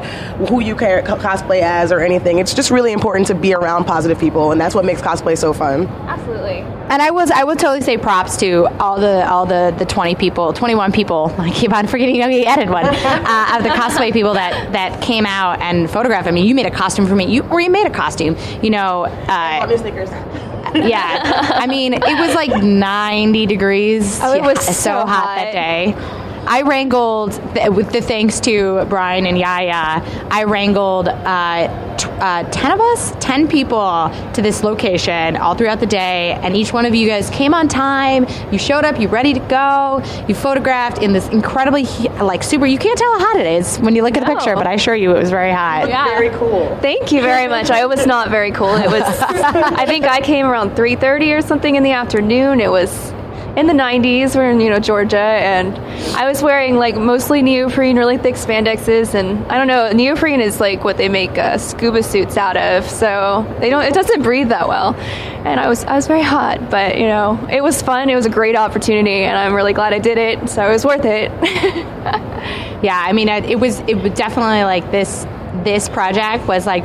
who 0.50 0.62
you 0.62 0.76
ca- 0.76 1.02
cosplay 1.04 1.62
as 1.62 1.92
or 1.92 2.00
anything. 2.00 2.40
It's 2.40 2.54
just 2.54 2.72
really 2.72 2.92
important 2.92 3.28
to 3.28 3.36
be 3.36 3.54
around 3.54 3.86
positive 3.86 4.20
people, 4.20 4.52
and 4.52 4.60
that's 4.60 4.76
what 4.76 4.86
makes 4.86 5.02
cosplay 5.02 5.38
so 5.38 5.54
fun. 5.54 5.88
Absolutely. 5.88 6.60
And 6.90 7.02
I 7.02 7.12
was 7.12 7.32
I 7.32 7.44
would 7.44 7.60
totally 7.60 7.82
say 7.82 7.98
props 7.98 8.38
to 8.38 8.68
all 8.80 9.00
the 9.00 9.28
all 9.28 9.46
the 9.46 9.74
the 9.78 9.86
twenty 9.86 10.16
people, 10.16 10.54
twenty 10.54 10.76
one 10.76 10.92
people. 10.92 11.34
I 11.40 11.52
keep 11.52 11.74
on 11.74 11.88
forgetting 11.88 12.22
I 12.22 12.44
added 12.44 12.70
one 12.70 12.86
uh, 12.86 13.58
of 13.58 13.64
the 13.64 13.70
cosplay 13.70 14.12
people 14.12 14.34
that 14.34 14.74
that 14.74 15.02
came 15.02 15.26
out 15.26 15.60
and 15.62 15.90
photographed. 15.90 16.28
I 16.28 16.32
mean, 16.32 16.46
you 16.46 16.56
made 16.56 16.63
a 16.66 16.72
costume 16.72 17.08
for 17.08 17.16
me. 17.16 17.26
You 17.26 17.44
or 17.44 17.60
you 17.60 17.70
made 17.70 17.88
a 17.88 17.92
costume. 17.92 18.36
You 18.62 18.70
know. 18.70 19.06
Uh, 19.06 19.78
Snickers. 19.78 20.10
yeah. 20.76 21.52
I 21.56 21.68
mean, 21.68 21.94
it 21.94 22.02
was 22.02 22.34
like 22.34 22.64
90 22.64 23.46
degrees. 23.46 24.20
Oh, 24.22 24.34
it 24.34 24.42
was 24.42 24.64
so, 24.66 24.72
so 24.72 24.92
hot, 24.92 25.08
hot. 25.08 25.36
that 25.36 25.52
day. 25.52 25.94
I 26.46 26.62
wrangled, 26.64 27.32
th- 27.56 27.70
with 27.70 27.92
the 27.92 28.02
thanks 28.02 28.40
to 28.42 28.86
Brian 28.90 29.26
and 29.26 29.38
Yaya, 29.38 30.02
I 30.30 30.44
wrangled 30.44 31.08
uh, 31.08 31.96
t- 31.98 32.08
uh, 32.10 32.44
10 32.52 32.72
of 32.72 32.80
us, 32.82 33.14
10 33.20 33.48
people 33.48 34.12
to 34.34 34.42
this 34.42 34.64
location 34.64 35.38
all 35.38 35.56
throughout 35.56 35.80
the 35.80 35.86
day. 35.86 36.34
And 36.42 36.56
each 36.56 36.74
one 36.74 36.86
of 36.86 36.94
you 36.94 37.08
guys 37.08 37.30
came 37.30 37.54
on 37.54 37.68
time. 37.68 38.26
You 38.52 38.58
showed 38.60 38.84
up, 38.84 39.00
you 39.00 39.08
ready 39.08 39.34
to 39.34 39.40
go. 39.42 40.02
You 40.28 40.36
photographed 40.36 41.02
in 41.02 41.14
this 41.14 41.28
incredibly, 41.30 41.84
like, 42.22 42.44
super, 42.44 42.66
you 42.66 42.78
can't 42.78 42.98
tell 42.98 43.20
how 43.20 43.26
hot 43.28 43.38
it 43.40 43.46
is 43.48 43.78
when 43.78 43.96
you 43.96 44.04
look 44.04 44.18
at 44.18 44.22
the 44.26 44.28
No. 44.34 44.36
picture, 44.36 44.56
but 44.56 44.68
I 44.68 44.74
assure 44.74 44.96
you 44.96 45.12
it 45.16 45.20
was 45.20 45.30
very 45.30 45.52
hot. 45.52 45.88
Yeah. 45.88 46.06
Very 46.08 46.30
cool. 46.32 46.78
Thank 46.82 47.12
you 47.12 47.22
very 47.22 47.48
much. 47.48 47.72
I 47.72 47.86
was 47.86 48.06
not 48.06 48.30
very 48.30 48.52
cool. 48.52 48.76
It 48.76 48.90
was. 48.90 49.04
I 49.22 49.86
think 49.86 50.06
I 50.06 50.20
came 50.22 50.46
around 50.46 50.76
three 50.76 50.96
thirty 50.96 51.32
or 51.34 51.42
something 51.42 51.76
in 51.76 51.84
the 51.84 51.92
afternoon. 51.92 52.60
It 52.60 52.70
was. 52.72 53.14
In 53.56 53.68
the 53.68 53.74
90s. 53.74 54.36
We're 54.36 54.52
in 54.52 54.60
you 54.60 54.70
know 54.70 54.80
Georgia, 54.80 55.18
and 55.18 55.78
I 56.16 56.28
was 56.28 56.42
wearing 56.42 56.76
like 56.76 56.96
mostly 56.96 57.42
neoprene, 57.42 57.98
really 57.98 58.18
thick 58.18 58.36
spandexes, 58.36 59.14
and 59.14 59.46
I 59.52 59.58
don't 59.58 59.68
know. 59.68 59.92
Neoprene 59.92 60.42
is 60.42 60.60
like 60.60 60.84
what 60.84 60.98
they 60.98 61.10
make 61.10 61.38
uh, 61.38 61.58
scuba 61.58 62.04
suits 62.04 62.38
out 62.38 62.58
of, 62.58 62.90
so 62.90 63.46
they 63.60 63.70
don't. 63.70 63.84
It 63.84 63.94
doesn't 63.94 64.24
breathe 64.24 64.50
that 64.50 64.68
well, 64.68 64.96
and 64.96 65.60
I 65.60 65.68
was 65.68 65.84
I 65.86 65.96
was 65.96 66.08
very 66.08 66.24
hot, 66.24 66.70
but 66.70 66.98
you 66.98 67.08
know 67.08 67.48
it 67.52 67.62
was 67.62 67.82
fun. 67.82 68.10
It 68.10 68.16
was 68.16 68.26
a 68.26 68.32
great 68.32 68.56
opportunity, 68.56 69.24
and 69.24 69.38
I'm 69.38 69.54
really 69.54 69.74
glad 69.74 69.94
I 69.94 70.00
did 70.00 70.18
it. 70.18 70.50
So 70.50 70.68
it 70.68 70.72
was 70.72 70.86
worth 70.86 71.06
it. 71.06 71.32
yeah, 72.84 73.02
I 73.06 73.14
mean, 73.14 73.30
it 73.30 73.60
was 73.60 73.80
it 73.82 73.96
was 73.96 74.14
definitely 74.14 74.64
like 74.64 74.90
this. 74.92 75.26
This 75.64 75.88
project 75.88 76.48
was 76.48 76.66
like 76.66 76.84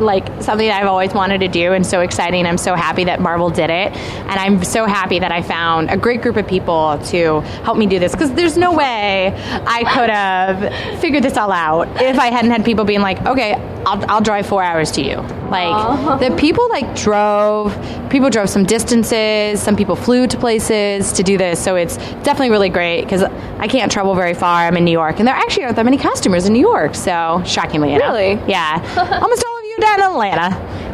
like 0.00 0.26
something 0.42 0.68
that 0.68 0.80
I've 0.80 0.88
always 0.88 1.12
wanted 1.12 1.38
to 1.38 1.48
do 1.48 1.72
and 1.72 1.86
so 1.86 2.00
exciting. 2.00 2.46
I'm 2.46 2.58
so 2.58 2.74
happy 2.74 3.04
that 3.04 3.20
Marvel 3.20 3.50
did 3.50 3.70
it. 3.70 3.92
And 3.92 4.32
I'm 4.32 4.64
so 4.64 4.86
happy 4.86 5.18
that 5.18 5.32
I 5.32 5.42
found 5.42 5.90
a 5.90 5.96
great 5.96 6.22
group 6.22 6.36
of 6.36 6.46
people 6.46 6.98
to 7.06 7.40
help 7.64 7.76
me 7.76 7.86
do 7.86 7.98
this 7.98 8.12
because 8.12 8.32
there's 8.32 8.56
no 8.56 8.72
way 8.72 9.32
I 9.66 9.84
could 9.94 10.10
have 10.10 11.00
figured 11.00 11.22
this 11.22 11.36
all 11.36 11.52
out 11.52 11.88
if 12.00 12.18
I 12.18 12.26
hadn't 12.26 12.50
had 12.50 12.64
people 12.64 12.84
being 12.84 13.00
like, 13.00 13.20
okay, 13.26 13.54
I'll, 13.86 14.10
I'll 14.10 14.20
drive 14.20 14.46
four 14.46 14.62
hours 14.62 14.90
to 14.92 15.02
you. 15.02 15.16
Like 15.50 15.74
Aww. 15.74 16.20
the 16.20 16.36
people 16.36 16.68
like 16.68 16.94
drove, 16.94 17.74
people 18.10 18.30
drove 18.30 18.48
some 18.48 18.64
distances, 18.64 19.60
some 19.60 19.76
people 19.76 19.96
flew 19.96 20.26
to 20.26 20.36
places 20.36 21.12
to 21.12 21.22
do 21.22 21.38
this. 21.38 21.62
So 21.62 21.76
it's 21.76 21.96
definitely 21.96 22.50
really 22.50 22.68
great 22.68 23.02
because 23.02 23.22
I 23.22 23.66
can't 23.68 23.90
travel 23.90 24.14
very 24.14 24.34
far. 24.34 24.66
I'm 24.66 24.76
in 24.76 24.84
New 24.84 24.92
York 24.92 25.18
and 25.18 25.26
there 25.26 25.34
actually 25.34 25.64
aren't 25.64 25.76
that 25.76 25.84
many 25.84 25.96
customers 25.96 26.46
in 26.46 26.52
New 26.52 26.60
York. 26.60 26.94
So 26.94 27.42
shockingly 27.44 27.94
enough. 27.94 28.12
Really? 28.12 28.32
Yeah. 28.48 29.20
Almost 29.22 29.44
all 29.44 29.60
down 29.69 29.69
in 29.82 30.00
Atlanta. 30.00 30.50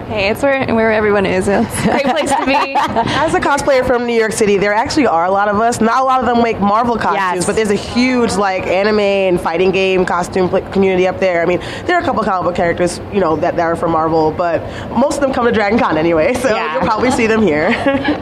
Hey, 0.07 0.31
it's 0.31 0.41
where 0.41 0.73
where 0.73 0.93
everyone 0.93 1.27
is. 1.27 1.49
It's 1.49 1.81
a 1.81 1.91
great 1.91 2.05
place 2.05 2.31
to 2.31 2.47
be. 2.47 2.53
As 2.77 3.35
a 3.35 3.41
cosplayer 3.41 3.85
from 3.85 4.07
New 4.07 4.15
York 4.15 4.31
City, 4.31 4.57
there 4.57 4.73
actually 4.73 5.09
are 5.09 5.25
a 5.25 5.31
lot 5.31 5.49
of 5.49 5.57
us. 5.57 5.81
Not 5.81 6.01
a 6.01 6.05
lot 6.05 6.21
of 6.21 6.27
them 6.27 6.45
make 6.45 6.61
Marvel 6.61 6.97
costumes, 6.97 7.39
yes. 7.39 7.47
but 7.47 7.57
there's 7.57 7.71
a 7.71 7.75
huge 7.75 8.35
like 8.37 8.69
anime 8.69 9.01
and 9.01 9.41
fighting 9.41 9.73
game 9.73 10.05
costume 10.05 10.49
community 10.71 11.09
up 11.09 11.19
there. 11.19 11.43
I 11.43 11.47
mean, 11.47 11.59
there 11.87 11.97
are 11.97 12.01
a 12.01 12.05
couple 12.05 12.21
of 12.21 12.27
comic 12.27 12.47
book 12.47 12.55
characters, 12.55 13.01
you 13.13 13.19
know, 13.19 13.35
that, 13.35 13.57
that 13.57 13.63
are 13.63 13.75
from 13.75 13.91
Marvel, 13.91 14.31
but 14.31 14.63
most 14.91 15.17
of 15.17 15.23
them 15.23 15.33
come 15.33 15.45
to 15.45 15.53
Dragon 15.53 15.77
Con 15.77 15.99
anyway, 15.99 16.35
so 16.43 16.51
yeah. 16.51 16.75
you'll 16.75 16.83
probably 16.83 17.11
see 17.11 17.27
them 17.27 17.43
here. 17.43 17.71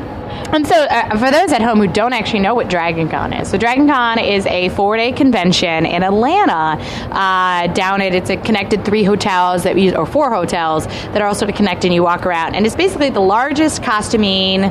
And 0.55 0.64
so, 0.64 0.77
uh, 0.77 1.19
for 1.19 1.33
those 1.33 1.51
at 1.51 1.62
home 1.62 1.81
who 1.81 1.88
don't 1.88 2.12
actually 2.12 2.38
know 2.38 2.55
what 2.55 2.71
Dragon 2.71 3.09
Con 3.09 3.33
is, 3.33 3.51
so 3.51 3.59
Dragon 3.59 3.88
Con 3.88 4.21
is 4.21 4.47
a 4.47 4.69
four 4.69 4.97
day 4.97 5.11
convention 5.11 5.85
in 5.85 6.05
Atlanta. 6.05 6.81
Uh, 7.11 7.67
down 7.75 8.01
at 8.01 8.14
it's 8.14 8.31
a 8.31 8.37
connected 8.37 8.85
three 8.85 9.03
hotels 9.03 9.64
that 9.64 9.75
we, 9.75 9.93
or 9.93 10.07
four 10.07 10.33
hotels 10.33 10.87
that 10.87 11.21
are 11.21 11.27
all 11.27 11.35
sort 11.35 11.51
of 11.51 11.57
connected. 11.57 11.88
And 11.88 11.95
you 11.95 12.05
walk 12.05 12.25
around, 12.25 12.55
and 12.55 12.64
it's 12.67 12.77
basically 12.77 13.11
the 13.11 13.19
largest 13.19 13.83
costuming 13.83 14.71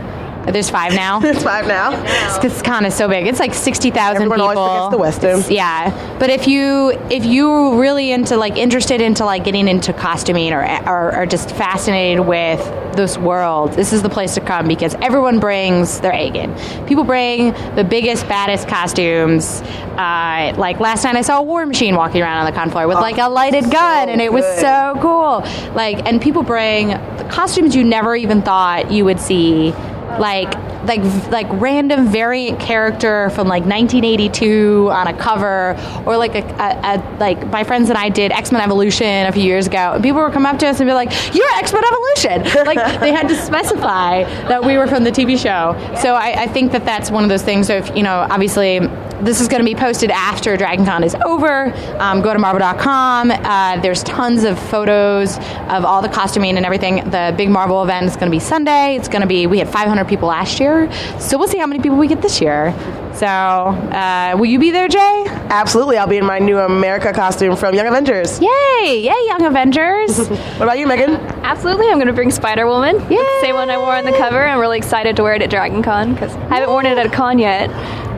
there's 0.51 0.69
five 0.69 0.93
now. 0.93 1.19
There's 1.23 1.41
five 1.43 1.67
now. 1.67 1.91
It's, 2.03 2.45
it's 2.45 2.61
kind 2.61 2.85
of 2.85 2.93
so 2.93 3.07
big. 3.07 3.27
It's 3.27 3.39
like 3.39 3.53
sixty 3.53 3.91
thousand 3.91 4.23
people. 4.23 4.33
Everyone 4.33 4.57
always 4.57 4.99
forgets 4.99 5.21
the 5.21 5.27
Westin. 5.27 5.55
Yeah, 5.55 6.17
but 6.19 6.29
if 6.29 6.47
you 6.47 6.91
if 7.09 7.25
you 7.25 7.79
really 7.79 8.11
into 8.11 8.37
like 8.37 8.57
interested 8.57 9.01
into 9.01 9.25
like 9.25 9.43
getting 9.43 9.67
into 9.67 9.93
costuming 9.93 10.53
or, 10.53 10.63
or 10.87 11.15
or 11.15 11.25
just 11.25 11.51
fascinated 11.51 12.25
with 12.25 12.59
this 12.95 13.17
world, 13.17 13.73
this 13.73 13.93
is 13.93 14.03
the 14.03 14.09
place 14.09 14.35
to 14.35 14.41
come 14.41 14.67
because 14.67 14.95
everyone 14.95 15.39
brings 15.39 15.99
their 16.01 16.13
A 16.13 16.29
game. 16.29 16.53
People 16.85 17.03
bring 17.03 17.53
the 17.75 17.83
biggest, 17.83 18.27
baddest 18.27 18.67
costumes. 18.67 19.61
Uh, 19.97 20.53
like 20.57 20.79
last 20.79 21.03
night, 21.03 21.15
I 21.15 21.21
saw 21.21 21.39
a 21.39 21.43
War 21.43 21.65
Machine 21.65 21.95
walking 21.95 22.21
around 22.21 22.39
on 22.39 22.45
the 22.45 22.51
con 22.51 22.69
floor 22.69 22.87
with 22.87 22.97
oh, 22.97 23.01
like 23.01 23.17
a 23.17 23.29
lighted 23.29 23.69
gun, 23.71 24.07
so 24.07 24.11
and 24.11 24.21
it 24.21 24.31
good. 24.31 24.33
was 24.33 24.59
so 24.59 24.97
cool. 25.01 25.73
Like, 25.73 26.05
and 26.07 26.21
people 26.21 26.43
bring 26.43 26.91
costumes 27.29 27.75
you 27.75 27.83
never 27.83 28.15
even 28.15 28.41
thought 28.41 28.91
you 28.91 29.05
would 29.05 29.19
see 29.19 29.73
like 30.19 30.53
like 30.85 31.01
like 31.31 31.47
random 31.61 32.07
variant 32.07 32.59
character 32.59 33.29
from 33.31 33.47
like 33.47 33.63
1982 33.63 34.89
on 34.91 35.07
a 35.07 35.13
cover 35.13 35.75
or 36.05 36.17
like 36.17 36.35
a, 36.35 36.43
a, 36.43 36.97
a 36.97 37.17
like 37.19 37.45
my 37.47 37.63
friends 37.63 37.89
and 37.89 37.97
I 37.97 38.09
did 38.09 38.31
X-Men 38.31 38.61
Evolution 38.61 39.27
a 39.27 39.31
few 39.31 39.43
years 39.43 39.67
ago 39.67 39.93
and 39.93 40.03
people 40.03 40.21
would 40.21 40.33
come 40.33 40.45
up 40.45 40.59
to 40.59 40.67
us 40.67 40.79
and 40.79 40.87
be 40.87 40.93
like 40.93 41.09
you're 41.33 41.47
X-Men 41.55 41.83
Evolution 41.85 42.65
like 42.65 42.99
they 42.99 43.11
had 43.11 43.27
to 43.29 43.35
specify 43.35 44.23
that 44.47 44.63
we 44.63 44.77
were 44.77 44.87
from 44.87 45.03
the 45.03 45.11
TV 45.11 45.37
show 45.37 45.73
so 46.01 46.15
I, 46.15 46.43
I 46.43 46.47
think 46.47 46.71
that 46.73 46.85
that's 46.85 47.09
one 47.09 47.23
of 47.23 47.29
those 47.29 47.43
things 47.43 47.67
so 47.67 47.75
if 47.77 47.95
you 47.95 48.03
know 48.03 48.27
obviously 48.29 48.79
this 49.23 49.39
is 49.39 49.47
going 49.47 49.61
to 49.61 49.65
be 49.65 49.75
posted 49.75 50.11
after 50.11 50.57
DragonCon 50.57 51.03
is 51.05 51.15
over. 51.25 51.73
Um, 51.99 52.21
go 52.21 52.33
to 52.33 52.39
Marvel.com. 52.39 53.31
Uh, 53.31 53.79
there's 53.79 54.03
tons 54.03 54.43
of 54.43 54.59
photos 54.59 55.37
of 55.69 55.85
all 55.85 56.01
the 56.01 56.09
costuming 56.09 56.57
and 56.57 56.65
everything. 56.65 56.95
The 57.09 57.33
big 57.37 57.49
Marvel 57.49 57.81
event 57.83 58.07
is 58.07 58.15
going 58.15 58.27
to 58.27 58.31
be 58.31 58.39
Sunday. 58.39 58.95
It's 58.95 59.07
going 59.07 59.21
to 59.21 59.27
be, 59.27 59.47
we 59.47 59.59
had 59.59 59.69
500 59.69 60.02
people 60.05 60.27
last 60.29 60.59
year. 60.59 60.91
So 61.19 61.37
we'll 61.37 61.47
see 61.47 61.57
how 61.57 61.67
many 61.67 61.81
people 61.81 61.97
we 61.97 62.07
get 62.07 62.21
this 62.21 62.41
year. 62.41 62.73
So, 63.13 63.27
uh, 63.27 64.35
will 64.37 64.47
you 64.47 64.57
be 64.57 64.71
there, 64.71 64.87
Jay? 64.87 65.23
Absolutely. 65.49 65.97
I'll 65.97 66.07
be 66.07 66.17
in 66.17 66.25
my 66.25 66.39
new 66.39 66.57
America 66.57 67.13
costume 67.13 67.55
from 67.55 67.75
Young 67.75 67.87
Avengers. 67.87 68.39
Yay! 68.41 69.01
Yay, 69.01 69.25
Young 69.27 69.43
Avengers. 69.45 70.17
what 70.27 70.63
about 70.63 70.79
you, 70.79 70.87
Megan? 70.87 71.17
Absolutely. 71.43 71.87
I'm 71.87 71.97
going 71.97 72.07
to 72.07 72.13
bring 72.13 72.31
Spider 72.31 72.65
Woman. 72.65 72.95
Yeah. 73.11 73.23
Same 73.41 73.53
one 73.53 73.69
I 73.69 73.77
wore 73.77 73.95
on 73.95 74.05
the 74.05 74.13
cover. 74.13 74.43
I'm 74.43 74.59
really 74.59 74.79
excited 74.79 75.15
to 75.17 75.23
wear 75.23 75.35
it 75.35 75.43
at 75.43 75.51
Dragon 75.51 75.83
Con 75.83 76.13
because 76.13 76.33
I 76.35 76.55
haven't 76.55 76.69
worn 76.69 76.87
it 76.87 76.97
at 76.97 77.05
a 77.05 77.09
con 77.09 77.37
yet 77.37 77.69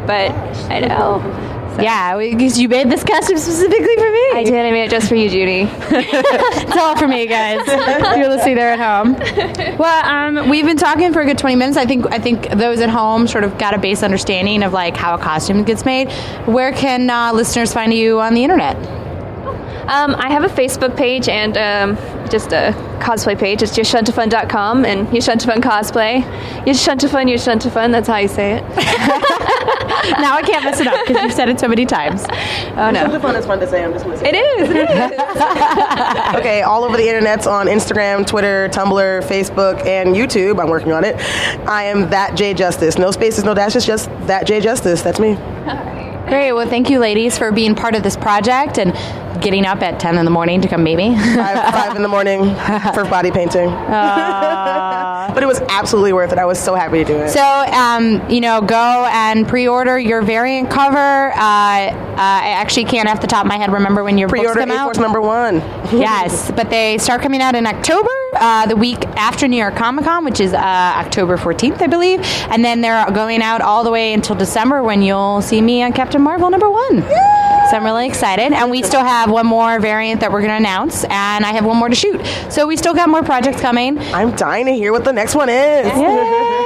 but 0.05 0.31
I 0.69 0.79
know. 0.79 1.21
So. 1.75 1.81
Yeah, 1.81 2.17
because 2.17 2.57
you 2.57 2.69
made 2.69 2.89
this 2.89 3.03
costume 3.03 3.37
specifically 3.37 3.95
for 3.95 4.09
me. 4.09 4.29
I 4.33 4.43
did. 4.45 4.65
I 4.65 4.71
made 4.71 4.85
it 4.85 4.91
just 4.91 5.09
for 5.09 5.15
you, 5.15 5.29
Judy. 5.29 5.61
it's 5.89 6.77
all 6.77 6.95
for 6.95 7.07
me, 7.07 7.27
guys. 7.27 7.67
You're 8.17 8.29
listening 8.29 8.55
there 8.55 8.71
at 8.71 8.79
home. 8.79 9.15
Well, 9.77 10.05
um, 10.05 10.49
we've 10.49 10.65
been 10.65 10.77
talking 10.77 11.11
for 11.11 11.21
a 11.21 11.25
good 11.25 11.37
20 11.37 11.57
minutes. 11.57 11.77
I 11.77 11.85
think 11.85 12.11
I 12.13 12.19
think 12.19 12.49
those 12.51 12.79
at 12.79 12.89
home 12.89 13.27
sort 13.27 13.43
of 13.43 13.57
got 13.57 13.73
a 13.73 13.77
base 13.77 14.03
understanding 14.03 14.63
of 14.63 14.71
like 14.71 14.95
how 14.95 15.15
a 15.15 15.17
costume 15.17 15.63
gets 15.63 15.83
made. 15.83 16.11
Where 16.45 16.71
can 16.71 17.09
uh, 17.09 17.33
listeners 17.33 17.73
find 17.73 17.93
you 17.93 18.21
on 18.21 18.35
the 18.35 18.43
internet? 18.43 18.77
Um, 19.87 20.15
I 20.15 20.31
have 20.31 20.43
a 20.43 20.47
Facebook 20.47 20.97
page 20.97 21.29
and 21.29 21.57
um, 21.57 22.29
just 22.29 22.53
a 22.53 22.73
cosplay 22.99 23.37
page. 23.37 23.61
It's 23.61 23.77
yashuntafun.com 23.77 24.83
and 24.83 25.07
Yashuntafun 25.09 25.57
cosplay. 25.57 26.23
Yashuntafun, 26.63 27.31
Yashuntafun, 27.31 27.91
that's 27.91 28.07
how 28.07 28.17
you 28.17 28.27
say 28.27 28.53
it. 28.53 28.63
now 30.19 30.35
I 30.35 30.41
can't 30.41 30.63
mess 30.63 30.79
it 30.79 30.87
up 30.87 31.05
because 31.05 31.21
you've 31.21 31.33
said 31.33 31.49
it 31.49 31.59
so 31.59 31.67
many 31.67 31.85
times. 31.85 32.23
Oh 32.77 32.91
no. 32.91 33.05
Yashuntafun 33.05 33.37
is 33.37 33.45
fun 33.45 33.59
to 33.59 33.67
say, 33.67 33.83
I'm 33.83 33.93
just 33.93 34.05
to 34.05 34.11
It 34.11 34.35
is, 34.35 34.69
it 34.69 34.89
is. 34.89 35.19
okay, 36.39 36.61
all 36.61 36.83
over 36.83 36.97
the 36.97 37.03
internets 37.03 37.49
on 37.49 37.67
Instagram, 37.67 38.25
Twitter, 38.25 38.69
Tumblr, 38.69 39.23
Facebook, 39.23 39.85
and 39.85 40.15
YouTube. 40.15 40.61
I'm 40.61 40.69
working 40.69 40.91
on 40.91 41.03
it. 41.03 41.15
I 41.67 41.83
am 41.83 42.09
that 42.09 42.35
J 42.35 42.53
Justice. 42.53 42.97
No 42.97 43.11
spaces, 43.11 43.43
no 43.43 43.53
dashes, 43.53 43.85
just 43.85 44.09
that 44.27 44.47
J 44.47 44.61
Justice. 44.61 45.01
That's 45.01 45.19
me. 45.19 45.35
Great. 46.27 46.53
Well, 46.53 46.67
thank 46.67 46.89
you, 46.89 46.99
ladies, 46.99 47.37
for 47.37 47.51
being 47.51 47.75
part 47.75 47.93
of 47.93 48.01
this 48.01 48.17
project 48.17 48.79
and 48.79 48.93
getting 49.41 49.65
up 49.65 49.83
at 49.83 49.99
10 49.99 50.17
in 50.17 50.25
the 50.25 50.31
morning 50.31 50.59
to 50.61 50.67
come 50.67 50.83
meet 50.83 50.95
me. 50.95 51.15
five, 51.35 51.73
five 51.73 51.95
in 51.95 52.01
the 52.01 52.07
morning 52.07 52.45
for 52.95 53.03
body 53.05 53.29
painting. 53.29 53.69
Uh, 53.69 54.94
but 55.35 55.43
it 55.43 55.47
was 55.47 55.59
absolutely 55.69 56.13
worth 56.13 56.31
it. 56.31 56.39
I 56.39 56.45
was 56.45 56.57
so 56.57 56.73
happy 56.73 56.99
to 56.99 57.05
do 57.05 57.17
it. 57.17 57.29
So, 57.29 57.41
um, 57.43 58.27
you 58.29 58.41
know, 58.41 58.61
go 58.61 59.07
and 59.11 59.47
pre-order 59.47 59.99
your 59.99 60.21
variant 60.23 60.71
cover. 60.71 60.97
Uh, 60.97 61.35
uh, 61.35 62.15
I 62.15 62.49
actually 62.49 62.85
can't 62.85 63.07
off 63.09 63.21
the 63.21 63.27
top 63.27 63.45
of 63.45 63.49
my 63.49 63.57
head 63.57 63.71
remember 63.71 64.03
when 64.03 64.17
your 64.17 64.29
pre-order 64.29 64.61
books 64.61 64.71
come 64.71 64.79
A-Force 64.79 64.97
number 64.97 65.21
one. 65.21 65.57
yes, 65.91 66.49
but 66.51 66.69
they 66.69 66.97
start 66.97 67.21
coming 67.21 67.41
out 67.41 67.53
in 67.55 67.67
October, 67.67 68.09
uh, 68.35 68.65
the 68.67 68.75
week 68.75 69.05
after 69.15 69.47
New 69.47 69.57
York 69.57 69.75
Comic 69.75 70.05
Con, 70.05 70.23
which 70.25 70.39
is 70.39 70.53
uh, 70.53 70.57
October 70.57 71.37
14th, 71.37 71.81
I 71.81 71.87
believe. 71.87 72.19
And 72.49 72.63
then 72.63 72.81
they're 72.81 73.09
going 73.11 73.41
out 73.41 73.61
all 73.61 73.83
the 73.83 73.91
way 73.91 74.13
until 74.13 74.35
December 74.35 74.83
when 74.83 75.01
you'll 75.01 75.41
see 75.41 75.61
me 75.61 75.83
on 75.83 75.93
Captain 75.93 76.21
Marvel 76.21 76.49
number 76.49 76.69
one. 76.69 77.01
So 77.01 77.77
I'm 77.77 77.83
really 77.83 78.07
excited. 78.07 78.53
And 78.53 78.69
we 78.69 78.83
still 78.83 79.03
have 79.03 79.31
one 79.31 79.47
more 79.47 79.79
variant 79.79 80.21
that 80.21 80.31
we're 80.31 80.41
going 80.41 80.51
to 80.51 80.57
announce, 80.57 81.03
and 81.05 81.45
I 81.45 81.53
have 81.53 81.65
one 81.65 81.77
more 81.77 81.89
to 81.89 81.95
shoot. 81.95 82.21
So 82.49 82.67
we 82.67 82.77
still 82.77 82.93
got 82.93 83.09
more 83.09 83.23
projects 83.23 83.59
coming. 83.59 83.97
I'm 83.97 84.35
dying 84.35 84.67
to 84.67 84.73
hear 84.73 84.91
what 84.91 85.03
the 85.03 85.13
next 85.13 85.35
one 85.35 85.49
is. 85.49 86.64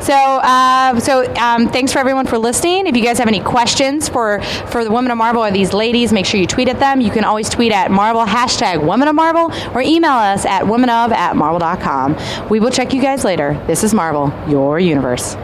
So, 0.00 0.14
uh, 0.14 1.00
so 1.00 1.32
um, 1.34 1.68
thanks 1.68 1.92
for 1.92 1.98
everyone 1.98 2.26
for 2.26 2.38
listening. 2.38 2.86
If 2.86 2.96
you 2.96 3.02
guys 3.02 3.18
have 3.18 3.28
any 3.28 3.40
questions 3.40 4.08
for 4.08 4.40
for 4.70 4.84
the 4.84 4.90
Women 4.90 5.10
of 5.10 5.18
Marvel 5.18 5.44
or 5.44 5.50
these 5.50 5.72
ladies, 5.72 6.12
make 6.12 6.26
sure 6.26 6.40
you 6.40 6.46
tweet 6.46 6.68
at 6.68 6.78
them. 6.78 7.00
You 7.00 7.10
can 7.10 7.24
always 7.24 7.48
tweet 7.48 7.72
at 7.72 7.90
Marvel 7.90 8.24
hashtag 8.24 8.86
Women 8.86 9.08
of 9.08 9.14
Marvel 9.14 9.52
or 9.74 9.80
email 9.80 10.12
us 10.12 10.44
at 10.44 10.62
womenof 10.62 11.10
at 11.12 11.36
marvel.com. 11.36 12.16
We 12.48 12.60
will 12.60 12.70
check 12.70 12.92
you 12.92 13.02
guys 13.02 13.24
later. 13.24 13.62
This 13.66 13.84
is 13.84 13.94
Marvel, 13.94 14.32
your 14.48 14.78
universe. 14.78 15.36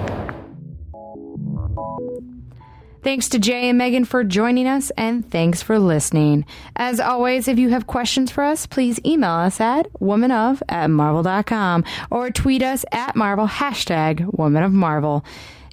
Thanks 3.02 3.28
to 3.30 3.40
Jay 3.40 3.68
and 3.68 3.78
Megan 3.78 4.04
for 4.04 4.22
joining 4.22 4.68
us, 4.68 4.90
and 4.96 5.28
thanks 5.28 5.60
for 5.60 5.80
listening. 5.80 6.46
As 6.76 7.00
always, 7.00 7.48
if 7.48 7.58
you 7.58 7.70
have 7.70 7.88
questions 7.88 8.30
for 8.30 8.44
us, 8.44 8.64
please 8.66 9.00
email 9.04 9.32
us 9.32 9.60
at 9.60 9.92
womanof 9.94 10.62
at 10.68 10.88
marvel.com 10.88 11.84
or 12.12 12.30
tweet 12.30 12.62
us 12.62 12.84
at 12.92 13.16
Marvel 13.16 13.48
hashtag 13.48 14.38
Woman 14.38 14.62
of 14.62 14.72
Marvel. 14.72 15.24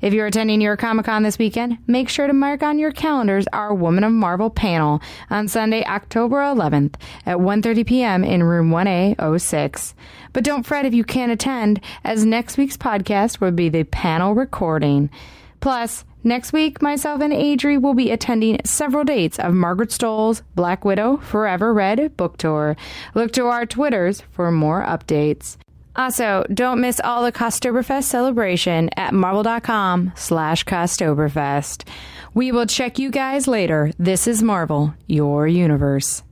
If 0.01 0.13
you're 0.13 0.25
attending 0.25 0.59
your 0.59 0.75
Comic 0.75 1.05
Con 1.05 1.21
this 1.21 1.37
weekend, 1.37 1.77
make 1.85 2.09
sure 2.09 2.25
to 2.25 2.33
mark 2.33 2.63
on 2.63 2.79
your 2.79 2.91
calendars 2.91 3.45
our 3.53 3.75
Woman 3.75 4.03
of 4.03 4.11
Marvel 4.11 4.49
panel 4.49 4.99
on 5.29 5.47
Sunday, 5.47 5.83
October 5.83 6.37
11th 6.37 6.95
at 7.27 7.37
1.30 7.37 7.85
p.m. 7.85 8.23
in 8.23 8.41
room 8.41 8.71
1A06. 8.71 9.93
But 10.33 10.43
don't 10.43 10.65
fret 10.65 10.85
if 10.85 10.95
you 10.95 11.03
can't 11.03 11.31
attend, 11.31 11.81
as 12.03 12.25
next 12.25 12.57
week's 12.57 12.77
podcast 12.77 13.39
will 13.39 13.51
be 13.51 13.69
the 13.69 13.83
panel 13.83 14.33
recording. 14.33 15.11
Plus, 15.59 16.05
next 16.23 16.53
week, 16.53 16.81
myself 16.81 17.21
and 17.21 17.33
Adri 17.33 17.81
will 17.81 17.93
be 17.93 18.11
attending 18.11 18.59
several 18.65 19.03
dates 19.03 19.39
of 19.39 19.53
Margaret 19.53 19.89
Stohl's 19.89 20.43
Black 20.55 20.85
Widow 20.85 21.17
Forever 21.17 21.73
Red 21.73 22.15
book 22.17 22.37
tour. 22.37 22.75
Look 23.15 23.31
to 23.33 23.45
our 23.45 23.65
Twitters 23.65 24.23
for 24.31 24.51
more 24.51 24.83
updates. 24.83 25.57
Also, 25.95 26.45
don't 26.53 26.79
miss 26.79 27.01
all 27.03 27.23
the 27.23 27.31
Costoberfest 27.31 28.03
celebration 28.03 28.89
at 28.95 29.13
marvel.com 29.13 30.13
slash 30.15 30.63
Costoberfest. 30.63 31.87
We 32.33 32.51
will 32.51 32.67
check 32.67 32.99
you 32.99 33.11
guys 33.11 33.47
later. 33.47 33.91
This 33.97 34.27
is 34.27 34.43
Marvel, 34.43 34.93
your 35.07 35.47
universe. 35.47 36.23